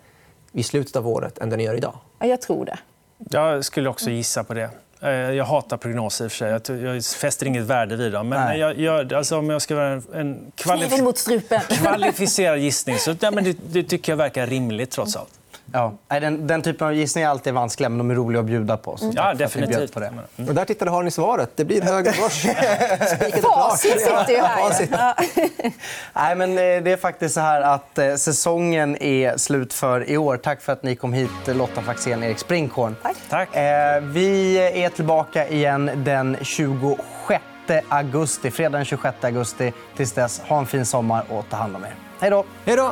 i 0.52 0.63
slutet 0.63 0.96
av 0.96 1.08
året 1.08 1.38
än 1.38 1.50
den 1.50 1.60
gör 1.60 1.74
idag? 1.76 1.94
Ja, 2.20 2.26
jag 2.26 2.41
tror 2.41 2.65
det. 2.65 2.80
Jag 3.30 3.65
skulle 3.65 3.89
också 3.89 4.10
gissa 4.10 4.44
på 4.44 4.54
det. 4.54 4.70
Eh, 5.02 5.10
Jag 5.10 5.46
hatar 5.46 5.78
prognoser 5.78 6.26
i 6.26 6.28
och 6.28 6.32
för 6.32 6.38
sig. 6.67 6.82
Jag 6.84 7.04
fäster 7.06 7.46
inget 7.46 7.63
värde 7.63 7.96
vid 7.96 8.12
dem. 8.12 8.30
Men 8.30 8.41
Nej. 8.46 8.60
jag, 8.60 8.80
jag, 8.80 9.13
alltså 9.13 9.38
om 9.38 9.50
jag 9.50 9.62
ska 9.62 9.76
vara 9.76 9.88
en, 10.13 10.52
kvalif- 10.56 11.60
kvalificerad 11.82 12.60
gissning 12.60 12.98
så 12.98 13.15
ja, 13.20 13.32
men 13.32 13.44
det, 13.44 13.58
det 13.72 13.84
tycker 13.84 14.12
jag 14.12 14.17
verkar 14.17 14.48
rimligt 14.48 14.91
trots 14.91 15.15
allt. 15.15 15.39
Ja. 15.74 15.94
Nej, 16.10 16.20
Den, 16.20 16.48
den 16.48 16.62
typen 16.62 16.88
av 16.88 16.94
gissningar 16.94 17.28
är 17.28 17.32
alltid 17.32 17.54
vanskliga, 17.54 17.90
men 17.90 17.98
de 17.98 18.12
är 18.12 18.16
roliga 18.16 18.40
att 18.40 18.46
bjuda 18.46 18.78
på. 18.78 18.98
Så 18.98 19.06
tack 19.06 19.16
Ja, 19.16 19.34
definitivt. 19.34 19.94
På 19.94 20.00
det. 20.00 20.12
Och 20.48 20.56
där 20.56 20.66
tittade 20.66 20.92
har 20.92 21.04
ni 21.04 21.12
svaret. 21.12 21.50
Det 21.56 21.66
blir 21.66 21.82
högre 21.82 22.12
börs. 22.12 22.34
Spiket 22.42 23.36
är 23.36 23.40
klart. 23.40 23.72
Facit 23.72 23.92
sitter 24.02 24.30
ju 24.30 24.42
här. 24.42 24.88
Ja. 24.92 25.16
Nej, 26.14 26.36
men 26.36 26.50
eh, 26.52 26.56
det 26.58 26.92
är 26.92 26.98
faktiskt 26.98 27.36
så 27.36 27.42
här 27.42 27.62
att 27.62 27.98
eh, 27.98 28.16
säsongen 28.16 28.98
är 29.04 29.38
slut 29.38 29.74
för 29.74 30.10
i 30.10 30.18
år. 30.18 30.38
Tack 30.38 30.62
för 30.62 30.74
att 30.74 30.84
ni 30.84 30.96
kom 30.96 31.14
hit, 31.14 31.30
Lotta 31.46 31.82
Faxén 31.82 32.20
och 32.20 32.26
Erik 32.26 32.40
Springhorn. 32.40 32.96
Tack. 33.04 33.16
Tack. 33.30 33.56
Eh, 33.56 34.02
Vi 34.02 34.58
är 34.84 34.90
tillbaka 34.90 35.48
igen 35.48 35.92
den 35.96 36.38
26 36.42 37.42
augusti. 37.90 38.52
Fredag 38.52 38.78
den 38.78 38.86
26 38.86 39.16
augusti. 39.24 39.74
Tills 39.98 40.12
dess, 40.12 40.40
ha 40.40 40.58
en 40.60 40.66
fin 40.66 40.86
sommar 40.86 41.24
och 41.30 41.46
ta 41.50 41.58
hand 41.58 41.76
om 41.76 41.84
er. 41.84 41.94
Hej 42.20 42.30
då! 42.30 42.44
Hej 42.66 42.76
då! 42.76 42.92